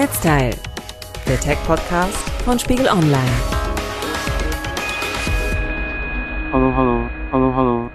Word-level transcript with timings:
Netzteil, 0.00 0.56
der 1.28 1.38
Tech-Podcast 1.38 2.16
von 2.46 2.58
Spiegel 2.58 2.88
Online. 2.88 3.59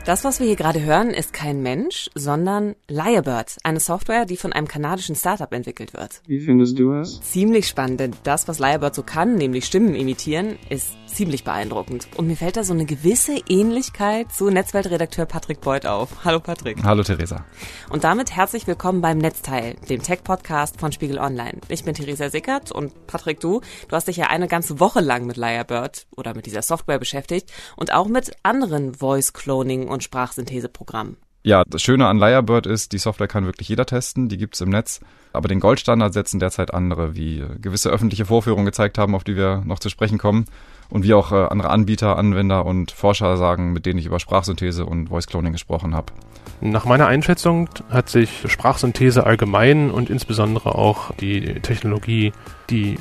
Das, 0.05 0.23
was 0.23 0.39
wir 0.39 0.45
hier 0.45 0.55
gerade 0.55 0.83
hören, 0.83 1.09
ist 1.09 1.33
kein 1.33 1.63
Mensch, 1.63 2.11
sondern 2.13 2.75
Lyrebird, 2.87 3.57
eine 3.63 3.79
Software, 3.79 4.25
die 4.25 4.37
von 4.37 4.53
einem 4.53 4.67
kanadischen 4.67 5.15
Startup 5.15 5.51
entwickelt 5.51 5.95
wird. 5.95 6.21
Wie 6.27 6.39
findest 6.39 6.77
du 6.77 6.93
es? 6.93 7.19
Ziemlich 7.21 7.67
spannend, 7.67 7.99
denn 7.99 8.15
das, 8.21 8.47
was 8.47 8.59
Lyrebird 8.59 8.93
so 8.93 9.01
kann, 9.01 9.33
nämlich 9.33 9.65
Stimmen 9.65 9.95
imitieren, 9.95 10.59
ist 10.69 10.89
ziemlich 11.07 11.43
beeindruckend. 11.43 12.07
Und 12.17 12.27
mir 12.27 12.35
fällt 12.35 12.55
da 12.55 12.63
so 12.63 12.73
eine 12.73 12.85
gewisse 12.85 13.37
Ähnlichkeit 13.49 14.31
zu 14.31 14.51
Netzweltredakteur 14.51 15.25
Patrick 15.25 15.61
Beuth 15.61 15.87
auf. 15.87 16.23
Hallo 16.23 16.39
Patrick. 16.39 16.83
Hallo 16.83 17.01
Theresa. 17.01 17.43
Und 17.89 18.03
damit 18.03 18.35
herzlich 18.35 18.67
willkommen 18.67 19.01
beim 19.01 19.17
Netzteil, 19.17 19.75
dem 19.89 20.03
Tech-Podcast 20.03 20.79
von 20.79 20.91
Spiegel 20.91 21.17
Online. 21.17 21.61
Ich 21.69 21.83
bin 21.83 21.95
Theresa 21.95 22.29
Sickert 22.29 22.71
und 22.71 23.07
Patrick, 23.07 23.39
du, 23.39 23.61
du 23.87 23.95
hast 23.95 24.07
dich 24.07 24.17
ja 24.17 24.27
eine 24.27 24.47
ganze 24.47 24.79
Woche 24.79 24.99
lang 24.99 25.25
mit 25.25 25.37
Lyrebird 25.37 26.05
oder 26.15 26.35
mit 26.35 26.45
dieser 26.45 26.61
Software 26.61 26.99
beschäftigt 26.99 27.51
und 27.75 27.91
auch 27.91 28.07
mit 28.07 28.33
anderen 28.43 28.93
Voice-Cloning 28.93 29.94
und 29.95 30.03
Sprachsyntheseprogrammen. 30.03 31.17
Ja, 31.45 31.63
das 31.67 31.83
Schöne 31.83 32.07
an 32.07 32.17
Lyrebird 32.17 32.65
ist, 32.65 32.91
die 32.91 32.97
Software 32.97 33.27
kann 33.27 33.45
wirklich 33.45 33.69
jeder 33.69 33.85
testen, 33.85 34.29
die 34.29 34.37
gibt's 34.37 34.61
im 34.61 34.69
Netz. 34.69 34.99
Aber 35.31 35.47
den 35.47 35.59
Goldstandard 35.59 36.11
setzen 36.11 36.39
derzeit 36.39 36.73
andere, 36.73 37.15
wie 37.15 37.43
gewisse 37.61 37.91
öffentliche 37.91 38.25
Vorführungen 38.25 38.65
gezeigt 38.65 38.97
haben, 38.97 39.13
auf 39.13 39.23
die 39.23 39.35
wir 39.35 39.61
noch 39.63 39.77
zu 39.77 39.89
sprechen 39.89 40.17
kommen. 40.17 40.45
Und 40.89 41.03
wie 41.03 41.13
auch 41.13 41.31
äh, 41.31 41.35
andere 41.35 41.69
Anbieter, 41.69 42.17
Anwender 42.17 42.65
und 42.65 42.91
Forscher 42.91 43.37
sagen, 43.37 43.73
mit 43.73 43.85
denen 43.85 43.99
ich 43.99 44.07
über 44.07 44.19
Sprachsynthese 44.19 44.87
und 44.87 45.09
Voice 45.09 45.27
Cloning 45.27 45.51
gesprochen 45.51 45.93
habe. 45.93 46.13
Nach 46.61 46.85
meiner 46.85 47.05
Einschätzung 47.05 47.69
hat 47.89 48.09
sich 48.09 48.43
Sprachsynthese 48.47 49.23
allgemein 49.23 49.91
und 49.91 50.09
insbesondere 50.09 50.73
auch 50.73 51.11
die 51.15 51.59
Technologie, 51.61 52.33
die 52.71 52.97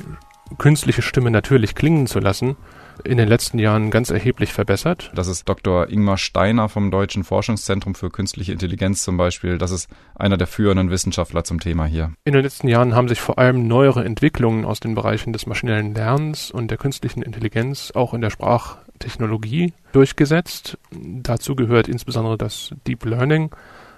künstliche 0.59 1.01
Stimme 1.01 1.31
natürlich 1.31 1.73
klingen 1.73 2.05
zu 2.05 2.19
lassen, 2.19 2.55
in 3.03 3.17
den 3.17 3.27
letzten 3.27 3.59
Jahren 3.59 3.91
ganz 3.91 4.09
erheblich 4.09 4.53
verbessert. 4.53 5.11
Das 5.13 5.27
ist 5.27 5.47
Dr. 5.47 5.89
Ingmar 5.89 6.17
Steiner 6.17 6.69
vom 6.69 6.91
Deutschen 6.91 7.23
Forschungszentrum 7.23 7.95
für 7.95 8.09
künstliche 8.09 8.51
Intelligenz 8.51 9.03
zum 9.03 9.17
Beispiel. 9.17 9.57
Das 9.57 9.71
ist 9.71 9.89
einer 10.15 10.37
der 10.37 10.47
führenden 10.47 10.89
Wissenschaftler 10.89 11.43
zum 11.43 11.59
Thema 11.59 11.85
hier. 11.85 12.11
In 12.23 12.33
den 12.33 12.43
letzten 12.43 12.67
Jahren 12.67 12.95
haben 12.95 13.07
sich 13.07 13.19
vor 13.19 13.37
allem 13.39 13.67
neuere 13.67 14.05
Entwicklungen 14.05 14.65
aus 14.65 14.79
den 14.79 14.95
Bereichen 14.95 15.33
des 15.33 15.45
maschinellen 15.45 15.93
Lernens 15.93 16.51
und 16.51 16.71
der 16.71 16.77
künstlichen 16.77 17.21
Intelligenz 17.21 17.91
auch 17.91 18.13
in 18.13 18.21
der 18.21 18.29
Sprachtechnologie 18.29 19.73
durchgesetzt. 19.91 20.77
Dazu 20.91 21.55
gehört 21.55 21.87
insbesondere 21.87 22.37
das 22.37 22.71
Deep 22.87 23.05
Learning 23.05 23.51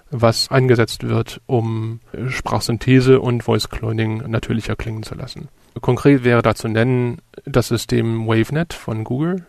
was 0.09 0.49
eingesetzt 0.49 1.03
wird, 1.03 1.41
um 1.47 1.99
Sprachsynthese 2.29 3.19
und 3.19 3.43
Voice 3.43 3.69
Cloning 3.69 4.23
natürlicher 4.29 4.75
klingen 4.75 5.03
zu 5.03 5.15
lassen. 5.15 5.49
Konkret 5.81 6.23
wäre 6.23 6.41
da 6.41 6.55
zu 6.55 6.67
nennen 6.67 7.19
das 7.45 7.67
System 7.67 8.27
WaveNet 8.27 8.73
von 8.73 9.03
Google. 9.03 9.45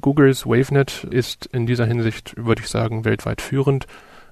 Googles 0.00 0.46
WaveNet 0.46 1.04
ist 1.10 1.46
in 1.46 1.66
dieser 1.66 1.86
Hinsicht, 1.86 2.34
würde 2.36 2.62
ich 2.62 2.68
sagen, 2.68 3.04
weltweit 3.04 3.40
führend. 3.40 3.86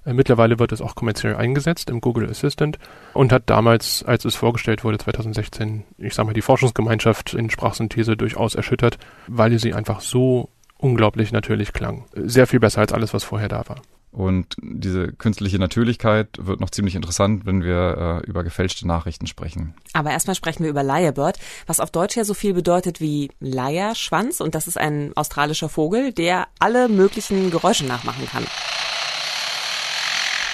Äh, 0.04 0.12
mittlerweile 0.12 0.58
wird 0.58 0.72
es 0.72 0.80
auch 0.80 0.94
kommerziell 0.94 1.36
eingesetzt 1.36 1.90
im 1.90 2.00
Google 2.00 2.30
Assistant 2.30 2.78
und 3.14 3.32
hat 3.32 3.44
damals, 3.46 4.04
als 4.04 4.24
es 4.24 4.36
vorgestellt 4.36 4.84
wurde, 4.84 4.98
2016, 4.98 5.84
ich 5.98 6.14
sage 6.14 6.26
mal, 6.26 6.32
die 6.32 6.42
Forschungsgemeinschaft 6.42 7.34
in 7.34 7.50
Sprachsynthese 7.50 8.16
durchaus 8.16 8.54
erschüttert, 8.54 8.98
weil 9.26 9.58
sie 9.58 9.74
einfach 9.74 10.00
so 10.00 10.50
unglaublich 10.76 11.32
natürlich 11.32 11.72
klang. 11.72 12.04
Sehr 12.14 12.46
viel 12.46 12.60
besser 12.60 12.80
als 12.80 12.92
alles, 12.92 13.12
was 13.12 13.24
vorher 13.24 13.48
da 13.48 13.68
war. 13.68 13.82
Und 14.10 14.56
diese 14.60 15.12
künstliche 15.12 15.58
Natürlichkeit 15.58 16.28
wird 16.38 16.60
noch 16.60 16.70
ziemlich 16.70 16.94
interessant, 16.94 17.44
wenn 17.44 17.62
wir 17.62 18.22
äh, 18.24 18.26
über 18.26 18.42
gefälschte 18.42 18.86
Nachrichten 18.86 19.26
sprechen. 19.26 19.74
Aber 19.92 20.10
erstmal 20.10 20.34
sprechen 20.34 20.62
wir 20.62 20.70
über 20.70 20.82
Lyrebird, 20.82 21.38
was 21.66 21.78
auf 21.78 21.90
Deutsch 21.90 22.16
ja 22.16 22.24
so 22.24 22.34
viel 22.34 22.54
bedeutet 22.54 23.00
wie 23.00 23.30
Leierschwanz. 23.38 24.40
Und 24.40 24.54
das 24.54 24.66
ist 24.66 24.78
ein 24.78 25.12
australischer 25.14 25.68
Vogel, 25.68 26.12
der 26.12 26.48
alle 26.58 26.88
möglichen 26.88 27.50
Geräusche 27.50 27.84
nachmachen 27.84 28.26
kann. 28.26 28.44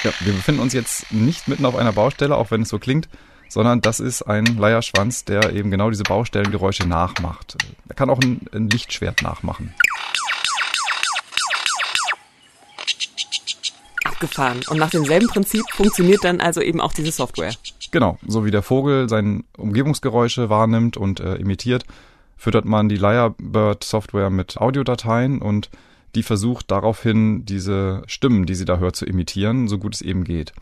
Ja, 0.02 0.12
wir 0.20 0.34
befinden 0.34 0.60
uns 0.60 0.72
jetzt 0.72 1.10
nicht 1.12 1.48
mitten 1.48 1.64
auf 1.64 1.76
einer 1.76 1.92
Baustelle, 1.92 2.36
auch 2.36 2.50
wenn 2.50 2.62
es 2.62 2.68
so 2.68 2.78
klingt, 2.78 3.08
sondern 3.48 3.80
das 3.80 4.00
ist 4.00 4.22
ein 4.22 4.44
Leierschwanz, 4.44 5.24
der 5.24 5.52
eben 5.52 5.70
genau 5.70 5.90
diese 5.90 6.02
Baustellengeräusche 6.02 6.86
nachmacht. 6.86 7.56
Er 7.88 7.94
kann 7.94 8.10
auch 8.10 8.20
ein, 8.20 8.40
ein 8.52 8.68
Lichtschwert 8.68 9.22
nachmachen. 9.22 9.72
Abgefahren. 14.14 14.60
Und 14.68 14.78
nach 14.78 14.90
demselben 14.90 15.26
Prinzip 15.26 15.64
funktioniert 15.72 16.24
dann 16.24 16.40
also 16.40 16.60
eben 16.60 16.80
auch 16.80 16.92
diese 16.92 17.12
Software. 17.12 17.52
Genau, 17.90 18.18
so 18.26 18.44
wie 18.44 18.50
der 18.50 18.62
Vogel 18.62 19.08
seine 19.08 19.44
Umgebungsgeräusche 19.56 20.48
wahrnimmt 20.50 20.96
und 20.96 21.20
äh, 21.20 21.34
imitiert, 21.36 21.84
füttert 22.36 22.64
man 22.64 22.88
die 22.88 22.96
Lyrebird-Software 22.96 24.30
mit 24.30 24.56
Audiodateien 24.56 25.40
und 25.40 25.70
die 26.14 26.22
versucht 26.22 26.70
daraufhin 26.70 27.44
diese 27.44 28.02
Stimmen, 28.06 28.46
die 28.46 28.54
sie 28.54 28.64
da 28.64 28.78
hört, 28.78 28.96
zu 28.96 29.04
imitieren, 29.04 29.68
so 29.68 29.78
gut 29.78 29.94
es 29.94 30.02
eben 30.02 30.24
geht. 30.24 30.52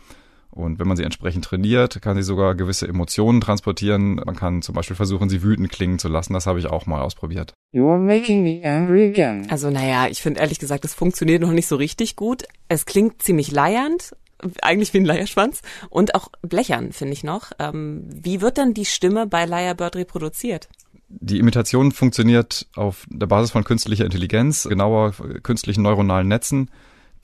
Und 0.54 0.78
wenn 0.78 0.86
man 0.86 0.98
sie 0.98 1.02
entsprechend 1.02 1.46
trainiert, 1.46 2.02
kann 2.02 2.14
sie 2.14 2.22
sogar 2.22 2.54
gewisse 2.54 2.86
Emotionen 2.86 3.40
transportieren. 3.40 4.16
Man 4.16 4.36
kann 4.36 4.60
zum 4.60 4.74
Beispiel 4.74 4.94
versuchen, 4.94 5.30
sie 5.30 5.42
wütend 5.42 5.70
klingen 5.70 5.98
zu 5.98 6.08
lassen. 6.08 6.34
Das 6.34 6.46
habe 6.46 6.58
ich 6.58 6.66
auch 6.66 6.84
mal 6.84 7.00
ausprobiert. 7.00 7.54
You're 7.74 7.98
making 7.98 8.42
me 8.42 8.60
angry 8.62 9.08
again. 9.08 9.46
Also 9.50 9.70
naja, 9.70 10.08
ich 10.08 10.20
finde 10.20 10.40
ehrlich 10.40 10.58
gesagt, 10.58 10.84
es 10.84 10.92
funktioniert 10.92 11.40
noch 11.40 11.52
nicht 11.52 11.66
so 11.66 11.76
richtig 11.76 12.16
gut. 12.16 12.44
Es 12.68 12.84
klingt 12.84 13.22
ziemlich 13.22 13.50
leiernd, 13.50 14.14
eigentlich 14.60 14.92
wie 14.92 14.98
ein 14.98 15.06
Leierschwanz 15.06 15.62
und 15.88 16.14
auch 16.14 16.28
blechern, 16.42 16.92
finde 16.92 17.14
ich 17.14 17.24
noch. 17.24 17.52
Ähm, 17.58 18.04
wie 18.06 18.42
wird 18.42 18.58
denn 18.58 18.74
die 18.74 18.84
Stimme 18.84 19.26
bei 19.26 19.46
Lyrebird 19.46 19.96
reproduziert? 19.96 20.68
Die 21.08 21.38
Imitation 21.38 21.92
funktioniert 21.92 22.66
auf 22.74 23.06
der 23.08 23.26
Basis 23.26 23.52
von 23.52 23.64
künstlicher 23.64 24.04
Intelligenz, 24.04 24.64
genauer 24.68 25.12
künstlichen 25.42 25.82
neuronalen 25.82 26.28
Netzen 26.28 26.70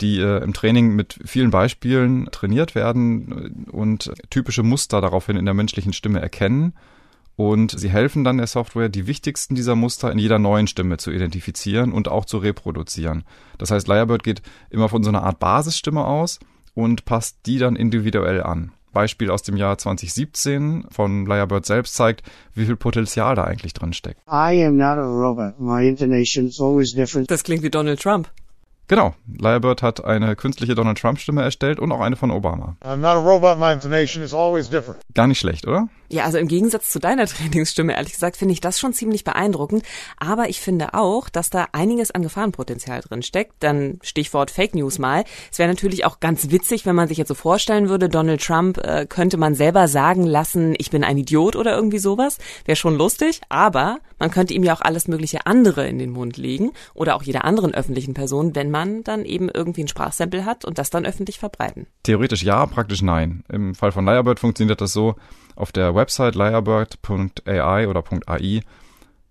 die 0.00 0.20
äh, 0.20 0.42
im 0.42 0.52
Training 0.52 0.94
mit 0.94 1.18
vielen 1.24 1.50
Beispielen 1.50 2.28
trainiert 2.30 2.74
werden 2.74 3.66
und 3.70 4.12
typische 4.30 4.62
Muster 4.62 5.00
daraufhin 5.00 5.36
in 5.36 5.44
der 5.44 5.54
menschlichen 5.54 5.92
Stimme 5.92 6.20
erkennen. 6.20 6.74
Und 7.36 7.78
sie 7.78 7.88
helfen 7.88 8.24
dann 8.24 8.38
der 8.38 8.48
Software, 8.48 8.88
die 8.88 9.06
wichtigsten 9.06 9.54
dieser 9.54 9.76
Muster 9.76 10.10
in 10.10 10.18
jeder 10.18 10.40
neuen 10.40 10.66
Stimme 10.66 10.96
zu 10.96 11.12
identifizieren 11.12 11.92
und 11.92 12.08
auch 12.08 12.24
zu 12.24 12.38
reproduzieren. 12.38 13.22
Das 13.58 13.70
heißt, 13.70 13.86
Lyrebird 13.86 14.24
geht 14.24 14.42
immer 14.70 14.88
von 14.88 15.04
so 15.04 15.10
einer 15.10 15.22
Art 15.22 15.38
Basisstimme 15.38 16.04
aus 16.04 16.40
und 16.74 17.04
passt 17.04 17.38
die 17.46 17.58
dann 17.58 17.76
individuell 17.76 18.42
an. 18.42 18.72
Beispiel 18.92 19.30
aus 19.30 19.42
dem 19.42 19.56
Jahr 19.56 19.78
2017 19.78 20.86
von 20.90 21.26
Lyrebird 21.26 21.64
selbst 21.64 21.94
zeigt, 21.94 22.22
wie 22.54 22.66
viel 22.66 22.74
Potenzial 22.74 23.36
da 23.36 23.44
eigentlich 23.44 23.72
drin 23.72 23.92
steckt. 23.92 24.20
I 24.26 24.64
am 24.64 24.76
not 24.76 24.98
a 24.98 25.06
robot. 25.06 25.60
My 25.60 25.86
intonation 25.86 26.48
is 26.48 26.60
always 26.60 26.92
different. 26.92 27.30
Das 27.30 27.44
klingt 27.44 27.62
wie 27.62 27.70
Donald 27.70 28.00
Trump. 28.00 28.28
Genau, 28.88 29.14
Lyrebird 29.38 29.82
hat 29.82 30.02
eine 30.02 30.34
künstliche 30.34 30.74
Donald 30.74 30.98
Trump 30.98 31.18
Stimme 31.20 31.42
erstellt 31.42 31.78
und 31.78 31.92
auch 31.92 32.00
eine 32.00 32.16
von 32.16 32.30
Obama. 32.30 32.76
I'm 32.82 32.96
not 32.96 33.16
a 33.16 33.20
robot, 33.20 33.58
my 33.58 33.72
intonation 33.72 34.22
is 34.24 34.32
always 34.32 34.68
different. 34.70 35.00
Gar 35.14 35.26
nicht 35.26 35.38
schlecht, 35.38 35.66
oder? 35.66 35.88
Ja, 36.10 36.24
also 36.24 36.38
im 36.38 36.48
Gegensatz 36.48 36.90
zu 36.90 36.98
deiner 36.98 37.26
Trainingsstimme, 37.26 37.94
ehrlich 37.94 38.12
gesagt, 38.12 38.36
finde 38.36 38.52
ich 38.52 38.60
das 38.60 38.78
schon 38.78 38.92
ziemlich 38.92 39.24
beeindruckend. 39.24 39.84
Aber 40.18 40.48
ich 40.48 40.60
finde 40.60 40.94
auch, 40.94 41.28
dass 41.28 41.50
da 41.50 41.68
einiges 41.72 42.10
an 42.10 42.22
Gefahrenpotenzial 42.22 43.00
drin 43.00 43.22
steckt. 43.22 43.54
Dann 43.60 43.98
Stichwort 44.02 44.50
Fake 44.50 44.74
News 44.74 44.98
mal. 44.98 45.24
Es 45.50 45.58
wäre 45.58 45.68
natürlich 45.68 46.04
auch 46.04 46.20
ganz 46.20 46.50
witzig, 46.50 46.86
wenn 46.86 46.96
man 46.96 47.08
sich 47.08 47.18
jetzt 47.18 47.28
so 47.28 47.34
vorstellen 47.34 47.88
würde, 47.88 48.08
Donald 48.08 48.42
Trump 48.42 48.78
äh, 48.78 49.06
könnte 49.06 49.36
man 49.36 49.54
selber 49.54 49.88
sagen 49.88 50.24
lassen, 50.24 50.74
ich 50.78 50.90
bin 50.90 51.04
ein 51.04 51.18
Idiot 51.18 51.56
oder 51.56 51.74
irgendwie 51.74 51.98
sowas. 51.98 52.38
Wäre 52.64 52.76
schon 52.76 52.96
lustig, 52.96 53.40
aber 53.48 53.98
man 54.18 54.30
könnte 54.30 54.54
ihm 54.54 54.62
ja 54.62 54.74
auch 54.74 54.80
alles 54.80 55.08
mögliche 55.08 55.46
andere 55.46 55.86
in 55.86 55.98
den 55.98 56.10
Mund 56.10 56.36
legen 56.36 56.72
oder 56.94 57.16
auch 57.16 57.22
jeder 57.22 57.44
anderen 57.44 57.74
öffentlichen 57.74 58.14
Person, 58.14 58.54
wenn 58.54 58.70
man 58.70 59.04
dann 59.04 59.24
eben 59.24 59.48
irgendwie 59.48 59.84
ein 59.84 59.88
Sprachsample 59.88 60.44
hat 60.44 60.64
und 60.64 60.78
das 60.78 60.90
dann 60.90 61.06
öffentlich 61.06 61.38
verbreiten. 61.38 61.86
Theoretisch 62.02 62.42
ja, 62.42 62.66
praktisch 62.66 63.02
nein. 63.02 63.44
Im 63.48 63.74
Fall 63.74 63.92
von 63.92 64.04
Lyrebird 64.04 64.40
funktioniert 64.40 64.80
das 64.80 64.92
so, 64.92 65.16
auf 65.58 65.72
der 65.72 65.94
Website 65.94 66.34
lyrebird.ai 66.34 67.88
oder 67.88 68.04
.ai 68.26 68.62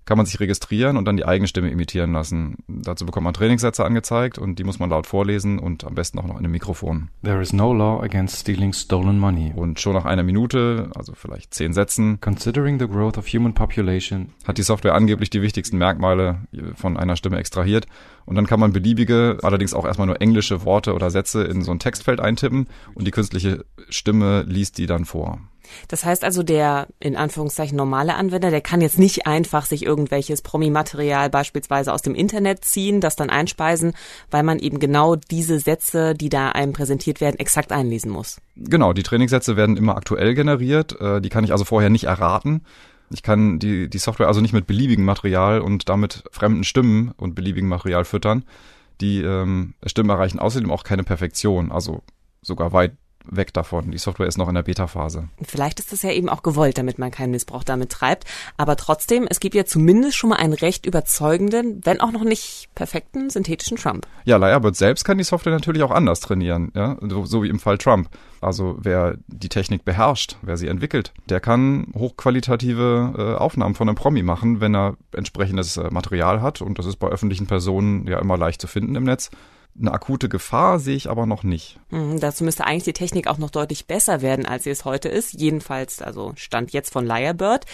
kann 0.08 0.18
man 0.18 0.26
sich 0.26 0.40
registrieren 0.40 0.96
und 0.96 1.06
dann 1.06 1.18
die 1.18 1.26
eigene 1.26 1.48
Stimme 1.50 1.70
imitieren 1.70 2.14
lassen. 2.14 2.64
Dazu 2.68 3.06
bekommt 3.06 3.26
man 3.26 3.34
Trainingssätze 3.34 3.84
angezeigt 3.84 4.40
und 4.40 4.58
die 4.58 4.64
muss 4.64 4.80
man 4.80 4.90
laut 4.90 5.06
vorlesen 5.06 5.60
und 5.60 5.84
am 5.84 5.96
besten 5.96 6.18
auch 6.18 6.24
noch 6.24 6.36
in 6.36 6.46
einem 6.46 6.52
Mikrofon. 6.54 7.10
There 7.24 7.42
is 7.42 7.52
no 7.52 7.74
law 7.74 8.02
against 8.02 8.40
stealing 8.40 8.72
stolen 8.72 9.20
money. 9.20 9.52
Und 9.54 9.82
schon 9.82 9.94
nach 9.94 10.06
einer 10.06 10.24
Minute, 10.24 10.90
also 10.96 11.12
vielleicht 11.14 11.54
zehn 11.54 11.74
Sätzen, 11.74 12.22
Considering 12.22 12.80
the 12.80 12.88
growth 12.88 13.18
of 13.18 13.28
human 13.28 13.54
population, 13.54 14.30
hat 14.48 14.58
die 14.58 14.64
Software 14.64 14.96
angeblich 14.96 15.30
die 15.30 15.42
wichtigsten 15.42 15.78
Merkmale 15.78 16.40
von 16.76 16.96
einer 16.96 17.18
Stimme 17.18 17.38
extrahiert 17.38 17.86
und 18.26 18.36
dann 18.36 18.48
kann 18.48 18.62
man 18.62 18.72
beliebige, 18.72 19.40
allerdings 19.44 19.74
auch 19.74 19.86
erstmal 19.86 20.08
nur 20.08 20.22
englische 20.22 20.64
Worte 20.64 20.94
oder 20.94 21.12
Sätze 21.12 21.44
in 21.44 21.64
so 21.64 21.72
ein 21.72 21.80
Textfeld 21.80 22.22
eintippen 22.22 22.68
und 22.94 23.06
die 23.06 23.12
künstliche 23.12 23.66
Stimme 23.90 24.44
liest 24.44 24.78
die 24.78 24.86
dann 24.86 25.04
vor. 25.04 25.42
Das 25.88 26.06
heißt 26.06 26.24
also, 26.24 26.44
der 26.44 26.88
in 27.00 27.16
Anführungszeichen 27.16 27.78
normale 27.78 28.16
Anwender, 28.16 28.52
der 28.52 28.62
kann 28.62 28.82
jetzt 28.82 29.00
nicht 29.00 29.28
einfach 29.28 29.66
sich 29.66 29.86
irgendwelches 29.86 30.42
Promi-Material 30.42 31.30
beispielsweise 31.30 31.94
aus 31.94 32.02
dem 32.02 32.16
Internet 32.16 32.66
ziehen, 32.66 33.02
das 33.02 33.16
dann 33.16 33.30
einspeisen, 33.30 33.94
weil 34.32 34.44
man 34.44 34.60
eben 34.60 34.80
genau 34.80 35.16
diese 35.16 35.60
Sätze, 35.60 36.14
die 36.14 36.30
da 36.30 36.50
einem 36.50 36.74
präsentiert 36.74 37.22
werden, 37.22 37.40
exakt 37.40 37.72
einlesen 37.72 38.12
muss. 38.12 38.40
Genau, 38.56 38.94
die 38.94 39.04
Trainingssätze 39.04 39.56
werden 39.56 39.78
immer 39.78 39.96
aktuell 39.98 40.34
generiert, 40.34 41.00
äh, 41.00 41.22
die 41.22 41.30
kann 41.30 41.44
ich 41.44 41.52
also 41.52 41.66
vorher 41.66 41.90
nicht 41.90 42.06
erraten. 42.06 42.62
Ich 43.10 43.24
kann 43.24 43.60
die, 43.60 43.90
die 43.90 43.98
Software 44.00 44.28
also 44.28 44.42
nicht 44.42 44.54
mit 44.54 44.68
beliebigem 44.68 45.06
Material 45.06 45.62
und 45.62 45.88
damit 45.88 46.24
fremden 46.32 46.64
Stimmen 46.64 47.14
und 47.16 47.36
beliebigem 47.36 47.70
Material 47.70 48.04
füttern. 48.04 48.44
Die 49.00 49.22
ähm, 49.22 49.76
Stimmen 49.86 50.10
erreichen 50.10 50.40
außerdem 50.40 50.72
auch 50.72 50.84
keine 50.84 51.04
Perfektion, 51.04 51.72
also 51.72 52.02
sogar 52.42 52.74
weit 52.74 52.94
weg 53.30 53.54
davon. 53.54 53.92
Die 53.92 53.98
Software 53.98 54.28
ist 54.28 54.38
noch 54.38 54.50
in 54.50 54.56
der 54.56 54.64
Beta-Phase. 54.64 55.30
Vielleicht 55.42 55.80
ist 55.80 55.92
das 55.92 56.02
ja 56.02 56.12
eben 56.12 56.30
auch 56.30 56.44
gewollt, 56.44 56.78
damit 56.78 57.00
man 57.00 57.12
keinen 57.12 57.32
Missbrauch 57.32 57.64
damit 57.64 57.92
treibt. 57.92 58.26
Aber 58.58 58.76
trotzdem, 58.76 59.28
es 59.30 59.40
gibt 59.40 59.56
ja 59.56 59.66
zumindest 59.66 60.18
schon 60.18 60.30
mal 60.30 60.38
einen 60.38 60.54
recht 60.54 60.86
überzeugenden, 60.86 61.82
wenn 61.84 62.02
auch 62.02 62.12
noch 62.12 62.24
nicht 62.24 62.70
perfekten 62.76 63.30
synthetischen 63.30 63.78
Trump. 63.78 64.08
Ja, 64.26 64.38
Lyrebird 64.38 64.76
selbst 64.76 65.04
kann 65.04 65.18
die 65.18 65.24
Software 65.24 65.54
natürlich 65.54 65.84
auch 65.84 65.92
anders 65.92 66.20
trainieren, 66.20 66.72
ja, 66.76 66.98
so, 67.02 67.26
so 67.26 67.44
wie 67.44 67.50
im 67.50 67.60
Fall 67.60 67.78
Trump. 67.78 68.10
Also 68.42 68.78
wer 68.80 69.16
die 69.28 69.50
Technik 69.50 69.86
beherrscht, 69.86 70.38
wer 70.42 70.58
sie 70.58 70.68
entwickelt, 70.68 71.14
der 71.30 71.40
kann 71.40 71.88
hochqualitative 71.96 73.14
äh, 73.18 73.38
Aufnahmen 73.38 73.76
von 73.76 73.90
einem 73.90 73.96
Promi 73.96 74.24
machen, 74.24 74.62
wenn 74.62 74.76
er 74.76 74.96
entsprechendes 75.12 75.78
äh, 75.78 75.90
Material 75.90 76.42
hat. 76.42 76.62
Und 76.62 76.80
das 76.80 76.86
ist 76.86 76.98
bei 76.98 77.08
öffentlichen 77.08 77.48
Personen 77.48 78.08
ja 78.08 78.20
immer 78.20 78.38
leicht 78.38 78.62
zu 78.62 78.68
finden 78.68 78.96
im 78.96 79.04
Netz. 79.04 79.32
Eine 79.80 79.92
akute 79.92 80.28
Gefahr 80.28 80.80
sehe 80.80 80.96
ich 80.96 81.10
aber 81.10 81.26
noch 81.26 81.44
nicht. 81.44 81.80
Hm, 81.90 82.20
dazu 82.20 82.44
müsste 82.44 82.66
eigentlich 82.66 82.84
die 82.84 82.94
Technik 82.94 83.28
auch 83.28 83.38
noch 83.38 83.52
deutlich 83.52 83.86
besser 83.86 84.22
werden, 84.22 84.46
als 84.46 84.64
sie 84.64 84.72
es 84.72 84.86
heute 84.86 85.08
ist. 85.10 85.40
Jedenfalls, 85.40 86.02
also 86.02 86.34
Stand 86.36 86.72
jetzt 86.72 86.92
von 86.92 87.06
Lyrebird. 87.06 87.66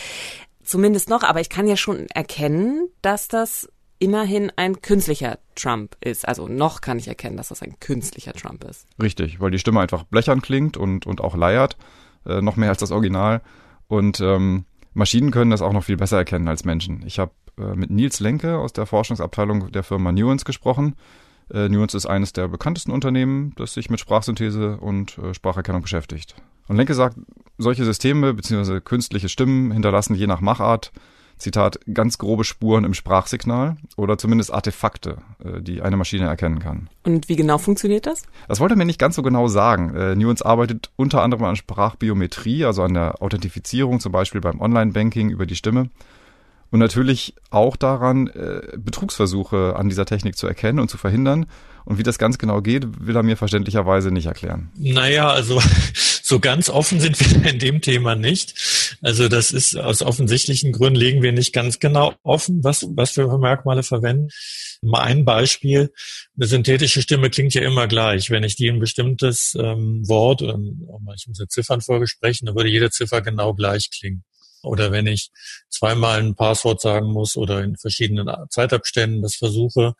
Zumindest 0.63 1.09
noch, 1.09 1.23
aber 1.23 1.39
ich 1.39 1.49
kann 1.49 1.67
ja 1.67 1.77
schon 1.77 2.07
erkennen, 2.09 2.89
dass 3.01 3.27
das 3.27 3.69
immerhin 3.99 4.51
ein 4.57 4.81
künstlicher 4.81 5.39
Trump 5.55 5.95
ist. 6.01 6.27
Also 6.27 6.47
noch 6.47 6.81
kann 6.81 6.99
ich 6.99 7.07
erkennen, 7.07 7.37
dass 7.37 7.49
das 7.49 7.61
ein 7.61 7.79
künstlicher 7.79 8.33
Trump 8.33 8.65
ist. 8.65 8.85
Richtig, 9.01 9.39
weil 9.39 9.51
die 9.51 9.59
Stimme 9.59 9.79
einfach 9.79 10.03
blechern 10.03 10.41
klingt 10.41 10.75
und, 10.75 11.05
und 11.05 11.21
auch 11.21 11.37
leiert, 11.37 11.77
äh, 12.25 12.41
noch 12.41 12.57
mehr 12.57 12.69
als 12.69 12.79
das 12.79 12.91
Original. 12.91 13.41
Und 13.87 14.19
ähm, 14.19 14.65
Maschinen 14.93 15.31
können 15.31 15.51
das 15.51 15.61
auch 15.61 15.71
noch 15.71 15.85
viel 15.85 15.97
besser 15.97 16.17
erkennen 16.17 16.49
als 16.49 16.65
Menschen. 16.65 17.03
Ich 17.05 17.17
habe 17.17 17.31
äh, 17.57 17.75
mit 17.75 17.91
Nils 17.91 18.19
Lenke 18.19 18.57
aus 18.57 18.73
der 18.73 18.85
Forschungsabteilung 18.85 19.71
der 19.71 19.83
Firma 19.83 20.11
Nuance 20.11 20.43
gesprochen 20.43 20.95
äh, 21.51 21.69
Nuance 21.69 21.97
ist 21.97 22.05
eines 22.05 22.33
der 22.33 22.47
bekanntesten 22.47 22.91
Unternehmen, 22.91 23.53
das 23.55 23.73
sich 23.73 23.89
mit 23.89 23.99
Sprachsynthese 23.99 24.77
und 24.77 25.17
äh, 25.17 25.33
Spracherkennung 25.33 25.81
beschäftigt. 25.81 26.35
Und 26.67 26.77
Lenke 26.77 26.93
sagt, 26.93 27.17
solche 27.57 27.85
Systeme 27.85 28.33
bzw. 28.33 28.79
künstliche 28.79 29.29
Stimmen 29.29 29.71
hinterlassen 29.71 30.15
je 30.15 30.27
nach 30.27 30.41
Machart 30.41 30.91
Zitat, 31.37 31.79
ganz 31.93 32.17
grobe 32.17 32.43
Spuren 32.43 32.83
im 32.83 32.93
Sprachsignal 32.93 33.75
oder 33.97 34.17
zumindest 34.17 34.53
Artefakte, 34.53 35.17
äh, 35.43 35.61
die 35.61 35.81
eine 35.81 35.97
Maschine 35.97 36.25
erkennen 36.25 36.59
kann. 36.59 36.89
Und 37.03 37.27
wie 37.29 37.35
genau 37.35 37.57
funktioniert 37.57 38.05
das? 38.05 38.23
Das 38.47 38.59
wollte 38.59 38.75
er 38.75 38.77
mir 38.77 38.85
nicht 38.85 38.99
ganz 38.99 39.15
so 39.15 39.23
genau 39.23 39.47
sagen. 39.47 39.95
Äh, 39.95 40.15
Nuance 40.15 40.45
arbeitet 40.45 40.91
unter 40.95 41.21
anderem 41.21 41.43
an 41.45 41.55
Sprachbiometrie, 41.55 42.65
also 42.65 42.83
an 42.83 42.93
der 42.93 43.21
Authentifizierung, 43.21 43.99
zum 43.99 44.11
Beispiel 44.11 44.41
beim 44.41 44.61
Online-Banking 44.61 45.29
über 45.29 45.45
die 45.45 45.55
Stimme 45.55 45.89
und 46.73 46.79
natürlich 46.79 47.35
auch 47.51 47.75
daran, 47.75 48.25
äh, 48.29 48.61
Betrugsversuche 48.79 49.75
an 49.75 49.89
dieser 49.89 50.07
Technik 50.07 50.35
zu 50.35 50.47
erkennen 50.47 50.79
und 50.79 50.89
zu 50.89 50.97
verhindern. 50.97 51.45
Und 51.85 51.99
wie 51.99 52.03
das 52.03 52.17
ganz 52.17 52.39
genau 52.39 52.63
geht, 52.63 53.05
will 53.05 53.15
er 53.15 53.21
mir 53.21 53.37
verständlicherweise 53.37 54.09
nicht 54.09 54.25
erklären. 54.25 54.71
Naja, 54.75 55.29
also 55.29 55.61
so 56.23 56.39
ganz 56.39 56.71
offen 56.71 56.99
sind 56.99 57.19
wir 57.19 57.51
in 57.51 57.59
dem 57.59 57.81
Thema 57.81 58.15
nicht. 58.15 58.97
Also 59.03 59.27
das 59.27 59.51
ist 59.51 59.77
aus 59.77 60.01
offensichtlichen 60.01 60.71
Gründen 60.71 60.99
legen 60.99 61.21
wir 61.21 61.31
nicht 61.31 61.53
ganz 61.53 61.77
genau 61.77 62.15
offen, 62.23 62.63
was, 62.63 62.87
was 62.95 63.15
wir 63.17 63.29
für 63.29 63.37
Merkmale 63.37 63.83
verwenden. 63.83 64.29
Mal 64.81 65.01
ein 65.01 65.25
Beispiel. 65.25 65.93
Eine 66.35 66.47
synthetische 66.47 67.03
Stimme 67.03 67.29
klingt 67.29 67.53
ja 67.53 67.61
immer 67.61 67.85
gleich. 67.87 68.31
Wenn 68.31 68.43
ich 68.43 68.55
die 68.55 68.67
ein 68.67 68.79
bestimmtes 68.79 69.55
ähm, 69.59 70.01
Wort, 70.07 70.41
oder 70.41 70.57
ich 71.15 71.27
muss 71.27 71.37
ja 71.37 71.45
Ziffern 71.47 71.81
vorgesprochen, 71.81 72.47
dann 72.47 72.55
würde 72.55 72.69
jede 72.69 72.89
Ziffer 72.89 73.21
genau 73.21 73.53
gleich 73.53 73.91
klingen. 73.91 74.23
Oder 74.63 74.91
wenn 74.91 75.07
ich 75.07 75.29
zweimal 75.69 76.19
ein 76.19 76.35
Passwort 76.35 76.81
sagen 76.81 77.11
muss 77.11 77.35
oder 77.35 77.63
in 77.63 77.75
verschiedenen 77.77 78.29
Zeitabständen 78.49 79.21
das 79.21 79.35
versuche, 79.35 79.95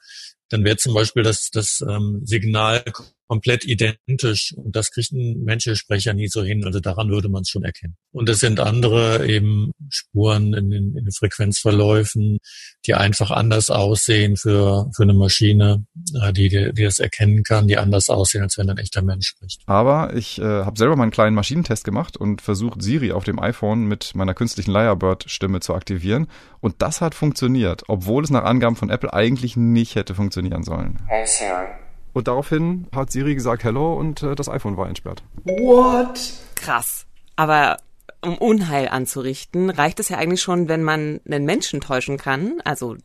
dann 0.50 0.64
wäre 0.64 0.78
zum 0.78 0.94
Beispiel 0.94 1.24
das, 1.24 1.50
das 1.52 1.84
ähm, 1.88 2.22
Signal 2.26 2.84
komplett 3.28 3.66
identisch 3.66 4.54
und 4.56 4.76
das 4.76 4.92
kriegt 4.92 5.12
ein 5.12 5.44
menschlicher 5.44 5.76
Sprecher 5.76 6.14
nie 6.14 6.28
so 6.28 6.44
hin. 6.44 6.66
Also 6.66 6.80
daran 6.80 7.10
würde 7.10 7.30
man 7.30 7.42
es 7.42 7.50
schon 7.50 7.64
erkennen. 7.64 7.96
Und 8.12 8.30
es 8.30 8.40
sind 8.40 8.60
andere 8.60 9.28
eben 9.28 9.72
Spuren 9.90 10.54
in 10.54 10.70
den, 10.70 10.98
in 10.98 11.06
den 11.06 11.12
Frequenzverläufen, 11.12 12.40
die 12.86 12.94
einfach 12.94 13.32
anders 13.32 13.70
aussehen 13.70 14.38
für, 14.38 14.90
für 14.96 15.04
eine 15.04 15.14
Maschine, 15.14 15.86
äh, 16.22 16.34
die, 16.34 16.50
die 16.50 16.84
das 16.84 17.00
erkennen 17.00 17.44
kann, 17.44 17.68
die 17.68 17.78
anders 17.78 18.10
aussehen, 18.10 18.44
als 18.44 18.58
wenn 18.58 18.70
ein 18.70 18.78
echter 18.78 19.02
Mensch 19.02 19.28
spricht. 19.28 19.62
Aber 19.66 20.14
ich 20.16 20.40
äh, 20.40 20.44
habe 20.44 20.78
selber 20.78 20.96
mal 20.96 21.04
einen 21.04 21.12
kleinen 21.12 21.36
Maschinentest 21.36 21.84
gemacht 21.84 22.18
und 22.18 22.42
versucht, 22.42 22.82
Siri 22.82 23.12
auf 23.12 23.24
dem 23.24 23.40
iPhone 23.40 23.86
mit 23.86 24.16
meiner 24.16 24.34
künstlichen 24.34 24.72
Lyrebird-Stimme 24.72 25.60
zu 25.60 25.74
aktivieren. 25.74 26.28
Und 26.60 26.82
das 26.82 27.02
hat 27.02 27.16
funktioniert, 27.16 27.84
obwohl 27.88 28.24
es 28.24 28.30
nach 28.30 28.44
Angaben 28.44 28.76
von 28.76 28.90
Apple 28.90 29.14
eigentlich 29.14 29.56
nicht 29.58 29.96
hätte 29.96 30.16
funktionieren 30.16 30.64
sollen. 30.64 31.00
Hey 31.08 31.26
Siri. 31.26 31.83
Und 32.14 32.28
daraufhin 32.28 32.88
hat 32.96 33.12
Siri 33.12 33.36
gesagt 33.36 33.64
Hello 33.64 33.94
und 33.94 34.24
äh, 34.24 34.36
das 34.36 34.48
iPhone 34.48 34.78
war 34.78 34.88
entsperrt. 34.88 35.24
What? 35.44 36.34
Krass. 36.56 37.06
Aber 37.36 37.78
um 38.22 38.38
Unheil 38.38 38.88
anzurichten, 38.88 39.70
reicht 39.70 40.00
es 40.00 40.10
ja 40.10 40.18
eigentlich 40.18 40.42
schon, 40.42 40.70
wenn 40.70 40.84
man 40.84 41.20
einen 41.26 41.46
Menschen 41.46 41.82
täuschen 41.82 42.18
kann, 42.18 42.62
also 42.64 42.96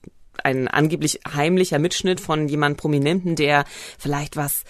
ein 0.44 0.68
angeblich 0.68 1.20
heimlicher 1.32 1.80
Mitschnitt 1.80 2.20
von 2.20 2.46
jemand 2.46 2.76
Prominenten, 2.76 3.34
der 3.34 3.64
vielleicht 3.98 4.36
was 4.36 4.62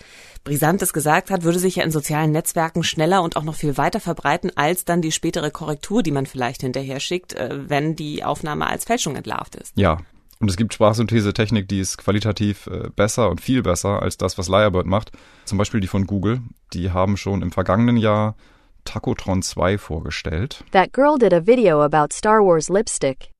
Brisantes 0.44 0.94
gesagt 0.94 1.30
hat, 1.30 1.42
würde 1.42 1.58
sich 1.58 1.76
ja 1.76 1.84
in 1.84 1.90
sozialen 1.90 2.32
Netzwerken 2.32 2.82
schneller 2.82 3.22
und 3.22 3.36
auch 3.36 3.42
noch 3.42 3.56
viel 3.56 3.76
weiter 3.76 4.00
verbreiten, 4.00 4.50
als 4.54 4.86
dann 4.86 5.02
die 5.02 5.12
spätere 5.12 5.50
Korrektur, 5.50 6.02
die 6.02 6.10
man 6.10 6.24
vielleicht 6.24 6.62
hinterher 6.62 7.00
schickt, 7.00 7.34
äh, 7.34 7.68
wenn 7.68 7.96
die 7.96 8.24
Aufnahme 8.24 8.66
als 8.66 8.84
Fälschung 8.84 9.16
entlarvt 9.16 9.56
ist. 9.56 9.72
Ja, 9.76 9.98
und 10.40 10.50
es 10.50 10.56
gibt 10.56 10.74
Sprachsynthese-Technik, 10.74 11.68
die 11.68 11.80
ist 11.80 11.98
qualitativ 11.98 12.68
äh, 12.68 12.90
besser 12.94 13.30
und 13.30 13.40
viel 13.40 13.62
besser 13.62 14.02
als 14.02 14.16
das, 14.16 14.38
was 14.38 14.48
Lyrebird 14.48 14.86
macht. 14.86 15.10
Zum 15.44 15.58
Beispiel 15.58 15.80
die 15.80 15.88
von 15.88 16.06
Google. 16.06 16.40
Die 16.72 16.92
haben 16.92 17.16
schon 17.16 17.42
im 17.42 17.50
vergangenen 17.50 17.96
Jahr 17.96 18.36
Tacotron 18.84 19.42
2 19.42 19.78
vorgestellt. 19.78 20.64
That 20.72 20.92
girl 20.92 21.18
did 21.18 21.32
a 21.32 21.46
video 21.46 21.82
about 21.82 22.12
Star 22.12 22.40
Wars 22.40 22.68
lipstick. 22.68 23.32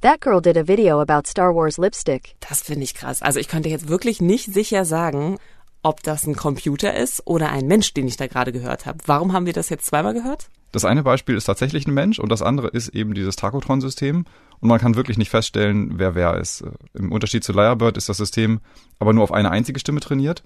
That 0.00 0.20
girl 0.20 0.40
did 0.40 0.56
a 0.56 0.66
video 0.66 1.00
about 1.00 1.26
Star 1.26 1.54
Wars 1.54 1.78
lipstick. 1.78 2.36
Das 2.40 2.62
finde 2.62 2.84
ich 2.84 2.94
krass. 2.94 3.22
Also 3.22 3.40
ich 3.40 3.48
könnte 3.48 3.68
jetzt 3.68 3.88
wirklich 3.88 4.20
nicht 4.20 4.52
sicher 4.52 4.84
sagen, 4.84 5.38
ob 5.82 6.02
das 6.02 6.26
ein 6.26 6.36
Computer 6.36 6.94
ist 6.94 7.22
oder 7.24 7.50
ein 7.50 7.66
Mensch, 7.66 7.94
den 7.94 8.06
ich 8.06 8.16
da 8.16 8.26
gerade 8.26 8.52
gehört 8.52 8.86
habe. 8.86 8.98
Warum 9.06 9.32
haben 9.32 9.46
wir 9.46 9.52
das 9.52 9.68
jetzt 9.68 9.86
zweimal 9.86 10.14
gehört? 10.14 10.50
Das 10.72 10.84
eine 10.84 11.02
Beispiel 11.02 11.36
ist 11.36 11.44
tatsächlich 11.44 11.86
ein 11.86 11.94
Mensch 11.94 12.18
und 12.18 12.30
das 12.30 12.42
andere 12.42 12.68
ist 12.68 12.88
eben 12.88 13.14
dieses 13.14 13.36
Tacotron-System. 13.36 14.26
Und 14.60 14.68
man 14.68 14.80
kann 14.80 14.96
wirklich 14.96 15.18
nicht 15.18 15.30
feststellen, 15.30 15.98
wer 15.98 16.14
wer 16.14 16.34
ist. 16.34 16.64
Im 16.94 17.12
Unterschied 17.12 17.44
zu 17.44 17.52
Lyrebird 17.52 17.96
ist 17.96 18.08
das 18.08 18.16
System 18.16 18.60
aber 18.98 19.12
nur 19.12 19.24
auf 19.24 19.32
eine 19.32 19.50
einzige 19.50 19.78
Stimme 19.78 20.00
trainiert. 20.00 20.42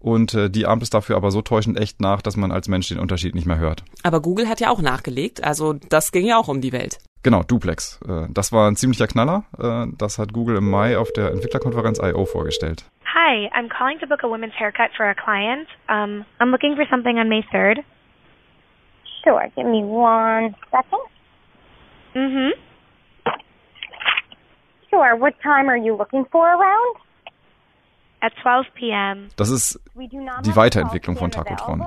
Und 0.00 0.34
äh, 0.34 0.48
die 0.48 0.66
ahmt 0.66 0.82
es 0.82 0.90
dafür 0.90 1.16
aber 1.16 1.30
so 1.30 1.42
täuschend 1.42 1.78
echt 1.78 2.00
nach, 2.00 2.22
dass 2.22 2.36
man 2.36 2.52
als 2.52 2.68
Mensch 2.68 2.88
den 2.88 3.00
Unterschied 3.00 3.34
nicht 3.34 3.46
mehr 3.46 3.58
hört. 3.58 3.82
Aber 4.04 4.22
Google 4.22 4.48
hat 4.48 4.60
ja 4.60 4.70
auch 4.70 4.80
nachgelegt, 4.80 5.42
also 5.42 5.72
das 5.72 6.12
ging 6.12 6.24
ja 6.24 6.38
auch 6.38 6.48
um 6.48 6.60
die 6.60 6.72
Welt. 6.72 6.98
Genau, 7.24 7.42
Duplex. 7.42 8.00
Äh, 8.08 8.28
das 8.30 8.52
war 8.52 8.70
ein 8.70 8.76
ziemlicher 8.76 9.08
Knaller. 9.08 9.44
Äh, 9.58 9.92
das 9.98 10.18
hat 10.18 10.32
Google 10.32 10.56
im 10.56 10.70
Mai 10.70 10.96
auf 10.96 11.12
der 11.12 11.32
Entwicklerkonferenz 11.32 11.98
I.O. 11.98 12.26
vorgestellt. 12.26 12.84
Hi, 13.12 13.50
I'm 13.52 13.68
calling 13.68 13.98
to 13.98 14.06
book 14.06 14.22
a 14.22 14.28
women's 14.28 14.54
haircut 14.56 14.90
for 14.96 15.06
a 15.06 15.14
client. 15.14 15.66
Um, 15.88 16.24
I'm 16.38 16.52
looking 16.52 16.76
for 16.76 16.86
something 16.88 17.18
on 17.18 17.28
May 17.28 17.42
3rd. 17.52 17.82
Sure, 19.24 19.50
give 19.56 19.66
me 19.66 19.82
one 19.82 20.54
second. 20.70 21.02
Mm-hmm. 22.14 22.67
Sure, 24.90 25.20
what 25.20 25.34
time 25.42 25.68
are 25.68 25.76
you 25.76 25.96
looking 25.96 26.24
for 26.30 26.46
around? 26.46 26.96
At 28.20 28.32
12 28.42 28.66
p.m. 28.74 29.28
Das 29.36 29.48
ist 29.48 29.80
die 29.94 30.56
Weiterentwicklung 30.56 31.16
von 31.16 31.30
Tacotron. 31.30 31.86